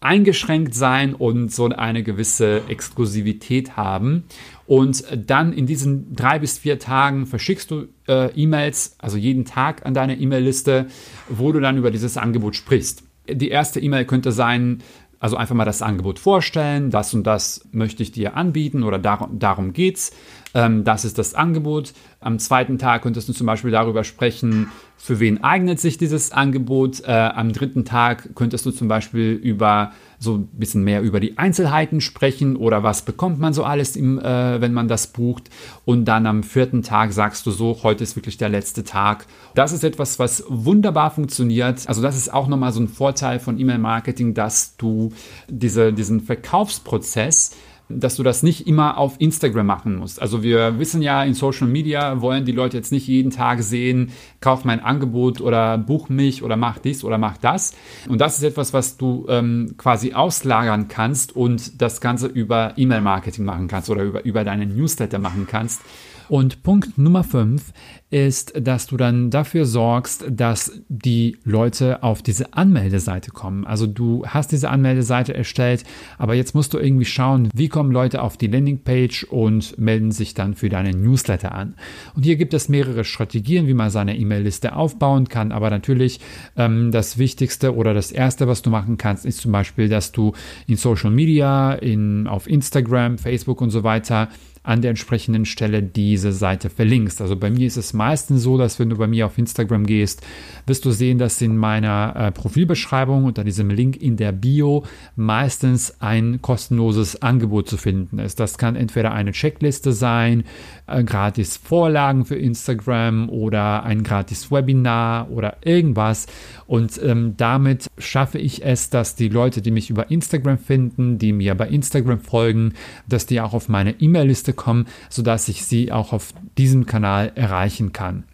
eingeschränkt 0.00 0.74
sein 0.74 1.14
und 1.14 1.52
so 1.52 1.66
eine 1.66 2.02
gewisse 2.02 2.62
Exklusivität 2.68 3.76
haben. 3.76 4.24
Und 4.66 5.04
dann 5.14 5.52
in 5.52 5.66
diesen 5.66 6.16
drei 6.16 6.40
bis 6.40 6.58
vier 6.58 6.80
Tagen 6.80 7.26
verschickst 7.26 7.70
du 7.70 7.86
äh, 8.08 8.32
E-Mails, 8.34 8.96
also 8.98 9.16
jeden 9.16 9.44
Tag 9.44 9.86
an 9.86 9.94
deine 9.94 10.18
E-Mail-Liste, 10.18 10.88
wo 11.28 11.52
du 11.52 11.60
dann 11.60 11.78
über 11.78 11.92
dieses 11.92 12.16
Angebot 12.16 12.56
sprichst. 12.56 13.04
Die 13.30 13.48
erste 13.48 13.78
E-Mail 13.78 14.06
könnte 14.06 14.32
sein, 14.32 14.82
also 15.18 15.36
einfach 15.36 15.54
mal 15.54 15.64
das 15.64 15.82
Angebot 15.82 16.18
vorstellen, 16.18 16.90
das 16.90 17.14
und 17.14 17.24
das 17.26 17.66
möchte 17.72 18.02
ich 18.02 18.12
dir 18.12 18.36
anbieten 18.36 18.82
oder 18.82 18.98
darum, 18.98 19.38
darum 19.38 19.72
geht's. 19.72 20.12
Ähm, 20.54 20.84
das 20.84 21.04
ist 21.04 21.18
das 21.18 21.34
Angebot. 21.34 21.92
Am 22.20 22.38
zweiten 22.38 22.78
Tag 22.78 23.02
könntest 23.02 23.28
du 23.28 23.32
zum 23.32 23.46
Beispiel 23.46 23.70
darüber 23.70 24.04
sprechen, 24.04 24.70
für 24.96 25.20
wen 25.20 25.42
eignet 25.42 25.80
sich 25.80 25.98
dieses 25.98 26.32
Angebot. 26.32 27.02
Äh, 27.04 27.12
am 27.12 27.52
dritten 27.52 27.84
Tag 27.84 28.34
könntest 28.34 28.66
du 28.66 28.70
zum 28.70 28.88
Beispiel 28.88 29.32
über 29.32 29.92
so 30.18 30.36
ein 30.36 30.46
bisschen 30.48 30.84
mehr 30.84 31.02
über 31.02 31.20
die 31.20 31.38
Einzelheiten 31.38 32.00
sprechen 32.00 32.56
oder 32.56 32.82
was 32.82 33.02
bekommt 33.02 33.38
man 33.38 33.52
so 33.52 33.64
alles, 33.64 33.96
im, 33.96 34.18
äh, 34.18 34.60
wenn 34.60 34.72
man 34.72 34.88
das 34.88 35.08
bucht. 35.08 35.50
Und 35.84 36.06
dann 36.06 36.26
am 36.26 36.42
vierten 36.42 36.82
Tag 36.82 37.12
sagst 37.12 37.46
du 37.46 37.50
so, 37.50 37.80
heute 37.82 38.04
ist 38.04 38.16
wirklich 38.16 38.38
der 38.38 38.48
letzte 38.48 38.84
Tag. 38.84 39.26
Das 39.54 39.72
ist 39.72 39.84
etwas, 39.84 40.18
was 40.18 40.44
wunderbar 40.48 41.10
funktioniert. 41.10 41.88
Also 41.88 42.02
das 42.02 42.16
ist 42.16 42.32
auch 42.32 42.48
nochmal 42.48 42.72
so 42.72 42.80
ein 42.80 42.88
Vorteil 42.88 43.38
von 43.40 43.58
E-Mail-Marketing, 43.58 44.34
dass 44.34 44.76
du 44.76 45.12
diese, 45.48 45.92
diesen 45.92 46.20
Verkaufsprozess 46.20 47.52
dass 47.88 48.16
du 48.16 48.22
das 48.22 48.42
nicht 48.42 48.66
immer 48.66 48.98
auf 48.98 49.14
Instagram 49.18 49.66
machen 49.66 49.96
musst. 49.96 50.20
Also 50.20 50.42
wir 50.42 50.78
wissen 50.78 51.02
ja, 51.02 51.22
in 51.22 51.34
Social 51.34 51.68
Media 51.68 52.20
wollen 52.20 52.44
die 52.44 52.52
Leute 52.52 52.76
jetzt 52.76 52.92
nicht 52.92 53.06
jeden 53.06 53.30
Tag 53.30 53.62
sehen, 53.62 54.10
kauf 54.40 54.64
mein 54.64 54.80
Angebot 54.80 55.40
oder 55.40 55.78
buch 55.78 56.08
mich 56.08 56.42
oder 56.42 56.56
mach 56.56 56.78
dies 56.78 57.04
oder 57.04 57.18
mach 57.18 57.36
das. 57.36 57.74
Und 58.08 58.20
das 58.20 58.38
ist 58.38 58.42
etwas, 58.42 58.72
was 58.72 58.96
du 58.96 59.26
ähm, 59.28 59.74
quasi 59.78 60.14
auslagern 60.14 60.88
kannst 60.88 61.34
und 61.36 61.80
das 61.80 62.00
Ganze 62.00 62.26
über 62.26 62.72
E-Mail-Marketing 62.76 63.44
machen 63.44 63.68
kannst 63.68 63.88
oder 63.90 64.02
über, 64.02 64.24
über 64.24 64.44
deine 64.44 64.66
Newsletter 64.66 65.18
machen 65.18 65.46
kannst. 65.48 65.80
Und 66.28 66.62
Punkt 66.62 66.98
Nummer 66.98 67.24
5 67.24 67.72
ist, 68.10 68.52
dass 68.60 68.86
du 68.86 68.96
dann 68.96 69.30
dafür 69.30 69.64
sorgst, 69.64 70.24
dass 70.30 70.80
die 70.88 71.38
Leute 71.44 72.02
auf 72.02 72.22
diese 72.22 72.52
Anmeldeseite 72.54 73.30
kommen. 73.30 73.66
Also 73.66 73.86
du 73.86 74.24
hast 74.26 74.52
diese 74.52 74.70
Anmeldeseite 74.70 75.34
erstellt, 75.34 75.84
aber 76.16 76.34
jetzt 76.34 76.54
musst 76.54 76.72
du 76.72 76.78
irgendwie 76.78 77.04
schauen, 77.04 77.48
wie 77.54 77.68
kommen 77.68 77.90
Leute 77.90 78.22
auf 78.22 78.36
die 78.36 78.46
Landingpage 78.46 79.24
und 79.24 79.78
melden 79.78 80.12
sich 80.12 80.34
dann 80.34 80.54
für 80.54 80.68
deine 80.68 80.92
Newsletter 80.92 81.52
an. 81.52 81.74
Und 82.14 82.24
hier 82.24 82.36
gibt 82.36 82.54
es 82.54 82.68
mehrere 82.68 83.04
Strategien, 83.04 83.66
wie 83.66 83.74
man 83.74 83.90
seine 83.90 84.16
E-Mail-Liste 84.16 84.76
aufbauen 84.76 85.28
kann, 85.28 85.50
aber 85.50 85.70
natürlich 85.70 86.20
ähm, 86.56 86.92
das 86.92 87.18
Wichtigste 87.18 87.74
oder 87.74 87.92
das 87.92 88.12
Erste, 88.12 88.46
was 88.46 88.62
du 88.62 88.70
machen 88.70 88.98
kannst, 88.98 89.26
ist 89.26 89.40
zum 89.40 89.52
Beispiel, 89.52 89.88
dass 89.88 90.12
du 90.12 90.32
in 90.66 90.76
Social 90.76 91.10
Media, 91.10 91.72
in, 91.74 92.28
auf 92.28 92.48
Instagram, 92.48 93.18
Facebook 93.18 93.60
und 93.60 93.70
so 93.70 93.82
weiter 93.82 94.28
an 94.66 94.82
der 94.82 94.90
entsprechenden 94.90 95.44
Stelle 95.44 95.80
diese 95.80 96.32
Seite 96.32 96.70
verlinkst. 96.70 97.20
Also 97.20 97.36
bei 97.36 97.50
mir 97.50 97.68
ist 97.68 97.76
es 97.76 97.92
meistens 97.92 98.42
so, 98.42 98.58
dass 98.58 98.80
wenn 98.80 98.90
du 98.90 98.96
bei 98.96 99.06
mir 99.06 99.26
auf 99.26 99.38
Instagram 99.38 99.86
gehst, 99.86 100.26
wirst 100.66 100.84
du 100.84 100.90
sehen, 100.90 101.18
dass 101.18 101.40
in 101.40 101.56
meiner 101.56 102.14
äh, 102.16 102.32
Profilbeschreibung 102.32 103.24
unter 103.24 103.44
diesem 103.44 103.70
Link 103.70 103.96
in 103.96 104.16
der 104.16 104.32
Bio 104.32 104.84
meistens 105.14 106.00
ein 106.00 106.42
kostenloses 106.42 107.22
Angebot 107.22 107.68
zu 107.68 107.76
finden 107.76 108.18
ist. 108.18 108.40
Das 108.40 108.58
kann 108.58 108.74
entweder 108.74 109.12
eine 109.12 109.30
Checkliste 109.30 109.92
sein, 109.92 110.42
äh, 110.88 111.04
gratis 111.04 111.56
Vorlagen 111.56 112.24
für 112.24 112.36
Instagram 112.36 113.30
oder 113.30 113.84
ein 113.84 114.02
gratis 114.02 114.50
Webinar 114.50 115.30
oder 115.30 115.58
irgendwas. 115.64 116.26
Und 116.66 117.00
ähm, 117.04 117.34
damit 117.36 117.86
schaffe 117.98 118.38
ich 118.38 118.64
es, 118.64 118.90
dass 118.90 119.14
die 119.14 119.28
Leute, 119.28 119.62
die 119.62 119.70
mich 119.70 119.90
über 119.90 120.10
Instagram 120.10 120.58
finden, 120.58 121.18
die 121.18 121.32
mir 121.32 121.54
bei 121.54 121.68
Instagram 121.68 122.18
folgen, 122.18 122.72
dass 123.08 123.26
die 123.26 123.40
auch 123.40 123.54
auf 123.54 123.68
meine 123.68 123.92
E-Mail-Liste 124.00 124.55
kommen, 124.56 124.86
sodass 125.10 125.48
ich 125.48 125.64
sie 125.64 125.92
auch 125.92 126.12
auf 126.12 126.32
diesem 126.58 126.86
Kanal 126.86 127.32
erreichen 127.34 127.92
kann. 127.92 128.24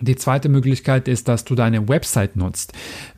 Die 0.00 0.16
zweite 0.16 0.48
Möglichkeit 0.48 1.06
ist, 1.06 1.28
dass 1.28 1.44
du 1.44 1.54
deine 1.54 1.88
Website 1.88 2.34
nutzt. 2.34 2.72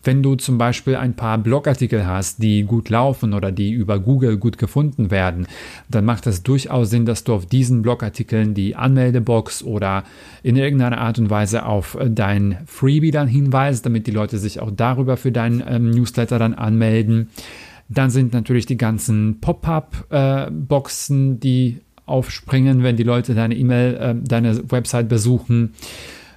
Wenn 0.04 0.22
du 0.22 0.34
zum 0.34 0.58
Beispiel 0.58 0.94
ein 0.96 1.16
paar 1.16 1.38
Blogartikel 1.38 2.06
hast, 2.06 2.42
die 2.42 2.64
gut 2.64 2.90
laufen 2.90 3.32
oder 3.32 3.50
die 3.50 3.70
über 3.72 3.98
Google 3.98 4.36
gut 4.36 4.58
gefunden 4.58 5.10
werden, 5.10 5.46
dann 5.88 6.04
macht 6.04 6.26
es 6.26 6.42
durchaus 6.42 6.90
Sinn, 6.90 7.06
dass 7.06 7.24
du 7.24 7.32
auf 7.32 7.46
diesen 7.46 7.80
Blogartikeln 7.80 8.52
die 8.52 8.76
Anmeldebox 8.76 9.62
oder 9.62 10.04
in 10.42 10.56
irgendeiner 10.56 10.98
Art 10.98 11.18
und 11.18 11.30
Weise 11.30 11.64
auf 11.64 11.96
dein 12.06 12.58
Freebie 12.66 13.10
dann 13.10 13.26
hinweist, 13.26 13.86
damit 13.86 14.06
die 14.06 14.12
Leute 14.12 14.36
sich 14.36 14.60
auch 14.60 14.70
darüber 14.70 15.16
für 15.16 15.32
deinen 15.32 15.64
ähm, 15.66 15.90
Newsletter 15.90 16.38
dann 16.38 16.52
anmelden. 16.52 17.30
Dann 17.88 18.10
sind 18.10 18.34
natürlich 18.34 18.66
die 18.66 18.76
ganzen 18.76 19.40
Pop-up-Boxen, 19.40 21.36
äh, 21.36 21.38
die 21.38 21.80
aufspringen, 22.06 22.82
wenn 22.82 22.96
die 22.96 23.02
Leute 23.02 23.34
deine 23.34 23.56
E-Mail, 23.56 23.94
äh, 23.94 24.14
deine 24.16 24.70
Website 24.70 25.08
besuchen 25.08 25.74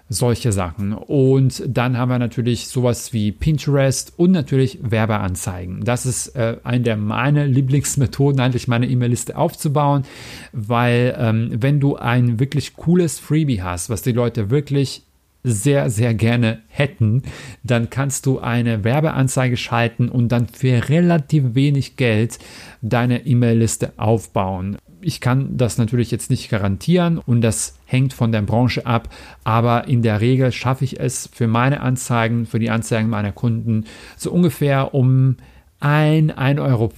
solche 0.09 0.51
Sachen. 0.51 0.93
Und 0.93 1.63
dann 1.67 1.97
haben 1.97 2.09
wir 2.09 2.17
natürlich 2.17 2.67
sowas 2.67 3.13
wie 3.13 3.31
Pinterest 3.31 4.11
und 4.17 4.31
natürlich 4.31 4.79
Werbeanzeigen. 4.81 5.83
Das 5.83 6.07
ist 6.07 6.29
äh, 6.29 6.57
eine 6.63 6.83
der 6.83 6.97
meine 6.97 7.45
Lieblingsmethoden, 7.45 8.41
eigentlich 8.41 8.67
meine 8.67 8.87
E-Mail-Liste 8.87 9.37
aufzubauen, 9.37 10.03
weil 10.51 11.15
ähm, 11.17 11.51
wenn 11.59 11.79
du 11.79 11.95
ein 11.95 12.39
wirklich 12.39 12.75
cooles 12.75 13.19
Freebie 13.19 13.61
hast, 13.61 13.89
was 13.91 14.01
die 14.01 14.11
Leute 14.11 14.49
wirklich 14.49 15.03
sehr, 15.43 15.89
sehr 15.89 16.13
gerne 16.13 16.59
hätten, 16.67 17.23
dann 17.63 17.89
kannst 17.89 18.25
du 18.25 18.39
eine 18.39 18.83
Werbeanzeige 18.83 19.57
schalten 19.57 20.09
und 20.09 20.29
dann 20.29 20.47
für 20.47 20.89
relativ 20.89 21.55
wenig 21.55 21.95
Geld 21.95 22.39
deine 22.81 23.25
E-Mail-Liste 23.25 23.93
aufbauen. 23.97 24.77
Ich 25.01 25.21
kann 25.21 25.55
das 25.55 25.77
natürlich 25.77 26.11
jetzt 26.11 26.29
nicht 26.29 26.49
garantieren 26.49 27.19
und 27.19 27.41
das 27.41 27.79
hängt 27.85 28.13
von 28.13 28.33
der 28.33 28.41
Branche 28.41 28.85
ab, 28.85 29.07
aber 29.45 29.87
in 29.87 30.01
der 30.01 30.19
Regel 30.19 30.51
schaffe 30.51 30.83
ich 30.83 30.99
es 30.99 31.29
für 31.31 31.47
meine 31.47 31.79
Anzeigen, 31.79 32.45
für 32.45 32.59
die 32.59 32.69
Anzeigen 32.69 33.09
meiner 33.09 33.31
Kunden 33.31 33.85
so 34.17 34.31
ungefähr 34.31 34.93
um 34.93 35.37
ein 35.79 36.31
1,50 36.31 36.59
Euro 36.59 36.91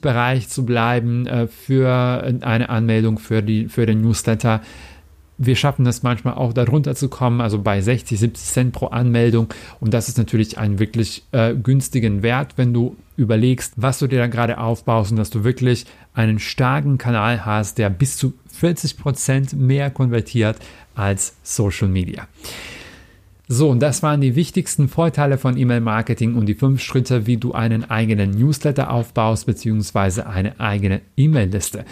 Bereich 0.00 0.48
zu 0.48 0.66
bleiben 0.66 1.28
äh, 1.28 1.46
für 1.46 2.24
eine 2.40 2.68
Anmeldung 2.68 3.18
für, 3.18 3.42
die, 3.42 3.68
für 3.68 3.86
den 3.86 4.00
Newsletter 4.02 4.60
wir 5.38 5.56
schaffen 5.56 5.86
es 5.86 6.02
manchmal 6.02 6.34
auch 6.34 6.52
darunter 6.52 6.94
zu 6.94 7.08
kommen, 7.08 7.40
also 7.40 7.60
bei 7.60 7.80
60, 7.80 8.18
70 8.18 8.44
Cent 8.46 8.72
pro 8.72 8.86
Anmeldung. 8.86 9.48
Und 9.80 9.92
das 9.92 10.08
ist 10.08 10.18
natürlich 10.18 10.58
ein 10.58 10.78
wirklich 10.78 11.24
äh, 11.32 11.54
günstigen 11.54 12.22
Wert, 12.22 12.54
wenn 12.56 12.72
du 12.72 12.96
überlegst, 13.16 13.74
was 13.76 13.98
du 13.98 14.06
dir 14.06 14.18
da 14.18 14.26
gerade 14.26 14.58
aufbaust 14.58 15.10
und 15.10 15.16
dass 15.16 15.30
du 15.30 15.44
wirklich 15.44 15.86
einen 16.14 16.38
starken 16.38 16.98
Kanal 16.98 17.44
hast, 17.44 17.78
der 17.78 17.90
bis 17.90 18.16
zu 18.16 18.34
40 18.52 18.98
Prozent 18.98 19.52
mehr 19.52 19.90
konvertiert 19.90 20.56
als 20.94 21.36
Social 21.42 21.88
Media. 21.88 22.28
So, 23.48 23.70
und 23.70 23.80
das 23.80 24.02
waren 24.02 24.20
die 24.20 24.34
wichtigsten 24.34 24.88
Vorteile 24.88 25.38
von 25.38 25.56
E-Mail-Marketing 25.56 26.34
und 26.34 26.46
die 26.46 26.56
fünf 26.56 26.82
Schritte, 26.82 27.26
wie 27.28 27.36
du 27.36 27.52
einen 27.52 27.88
eigenen 27.88 28.32
Newsletter 28.32 28.90
aufbaust, 28.90 29.46
beziehungsweise 29.46 30.26
eine 30.26 30.58
eigene 30.58 31.00
E-Mail-Liste. 31.16 31.84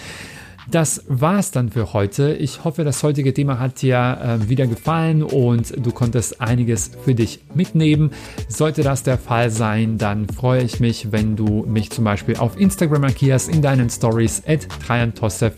Das 0.71 1.05
war's 1.09 1.51
dann 1.51 1.71
für 1.71 1.93
heute. 1.93 2.33
Ich 2.35 2.65
hoffe, 2.65 2.85
das 2.85 3.03
heutige 3.03 3.35
Thema 3.35 3.59
hat 3.59 3.83
dir 3.83 4.39
äh, 4.43 4.49
wieder 4.49 4.67
gefallen 4.67 5.23
und 5.23 5.75
du 5.85 5.93
konntest 5.93 6.41
einiges 6.41 6.91
für 7.05 7.15
dich 7.15 7.41
mitnehmen. 7.55 8.11
Sollte 8.49 8.83
das 8.83 9.03
der 9.03 9.19
Fall 9.19 9.51
sein, 9.51 9.99
dann 9.99 10.27
freue 10.29 10.63
ich 10.63 10.81
mich, 10.81 11.13
wenn 11.13 11.37
du 11.37 11.65
mich 11.69 11.91
zum 11.91 12.05
Beispiel 12.05 12.37
auf 12.37 12.59
Instagram 12.59 13.03
markierst 13.03 13.49
in 13.51 13.63
deinen 13.63 13.91
Stories 13.91 14.43
at 14.47 14.67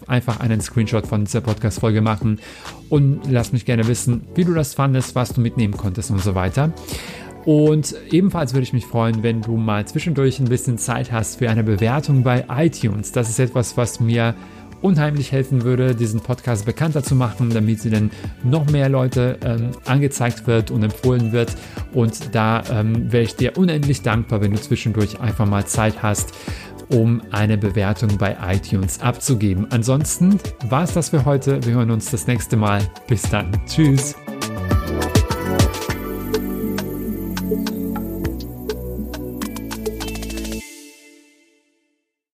Einfach 0.07 0.41
einen 0.41 0.61
Screenshot 0.61 1.07
von 1.07 1.25
dieser 1.25 1.41
Podcast-Folge 1.41 2.01
machen 2.01 2.41
und 2.89 3.21
lass 3.31 3.53
mich 3.53 3.65
gerne 3.65 3.87
wissen, 3.87 4.23
wie 4.35 4.45
du 4.45 4.55
das 4.55 4.75
fandest, 4.75 5.15
was 5.15 5.33
du 5.33 5.41
mitnehmen 5.41 5.77
konntest 5.77 6.11
und 6.11 6.21
so 6.21 6.35
weiter. 6.35 6.73
Und 7.45 7.95
ebenfalls 8.11 8.55
würde 8.55 8.65
ich 8.65 8.73
mich 8.73 8.87
freuen, 8.87 9.23
wenn 9.23 9.41
du 9.41 9.57
mal 9.57 9.87
zwischendurch 9.87 10.41
ein 10.41 10.47
bisschen 10.47 10.79
Zeit 10.79 11.13
hast 11.13 11.39
für 11.39 11.49
eine 11.49 11.63
Bewertung 11.63 12.25
bei 12.25 12.45
iTunes. 12.49 13.13
Das 13.13 13.29
ist 13.29 13.39
etwas, 13.39 13.77
was 13.77 14.01
mir 14.01 14.35
unheimlich 14.87 15.33
helfen 15.33 15.65
würde, 15.65 15.97
diesen 15.97 16.21
Podcast 16.21 16.65
bekannter 16.65 17.03
zu 17.03 17.17
machen, 17.17 17.51
damit 17.51 17.81
sie 17.81 17.91
dann 17.91 18.13
noch 18.45 18.71
mehr 18.71 18.89
Leute 18.89 19.37
ähm, 19.45 19.73
angezeigt 19.85 20.47
wird 20.47 20.71
und 20.71 20.85
empfohlen 20.85 21.33
wird. 21.33 21.57
Und 21.93 22.35
da 22.35 22.63
ähm, 22.71 23.11
wäre 23.11 23.25
ich 23.25 23.35
dir 23.35 23.59
unendlich 23.59 24.03
dankbar, 24.03 24.41
wenn 24.41 24.53
du 24.53 24.61
zwischendurch 24.61 25.21
einfach 25.21 25.47
mal 25.47 25.67
Zeit 25.67 26.05
hast, 26.05 26.35
um 26.89 27.21
eine 27.33 27.59
Bewertung 27.59 28.17
bei 28.17 28.37
iTunes 28.49 29.01
abzugeben. 29.01 29.67
Ansonsten 29.71 30.39
war 30.69 30.85
es 30.85 30.95
das 30.95 31.09
für 31.09 31.25
heute. 31.25 31.65
Wir 31.67 31.75
hören 31.75 31.91
uns 31.91 32.13
das 32.13 32.29
nächste 32.29 32.57
Mal. 32.57 32.81
Bis 33.09 33.23
dann. 33.23 33.51
Tschüss. 33.67 34.15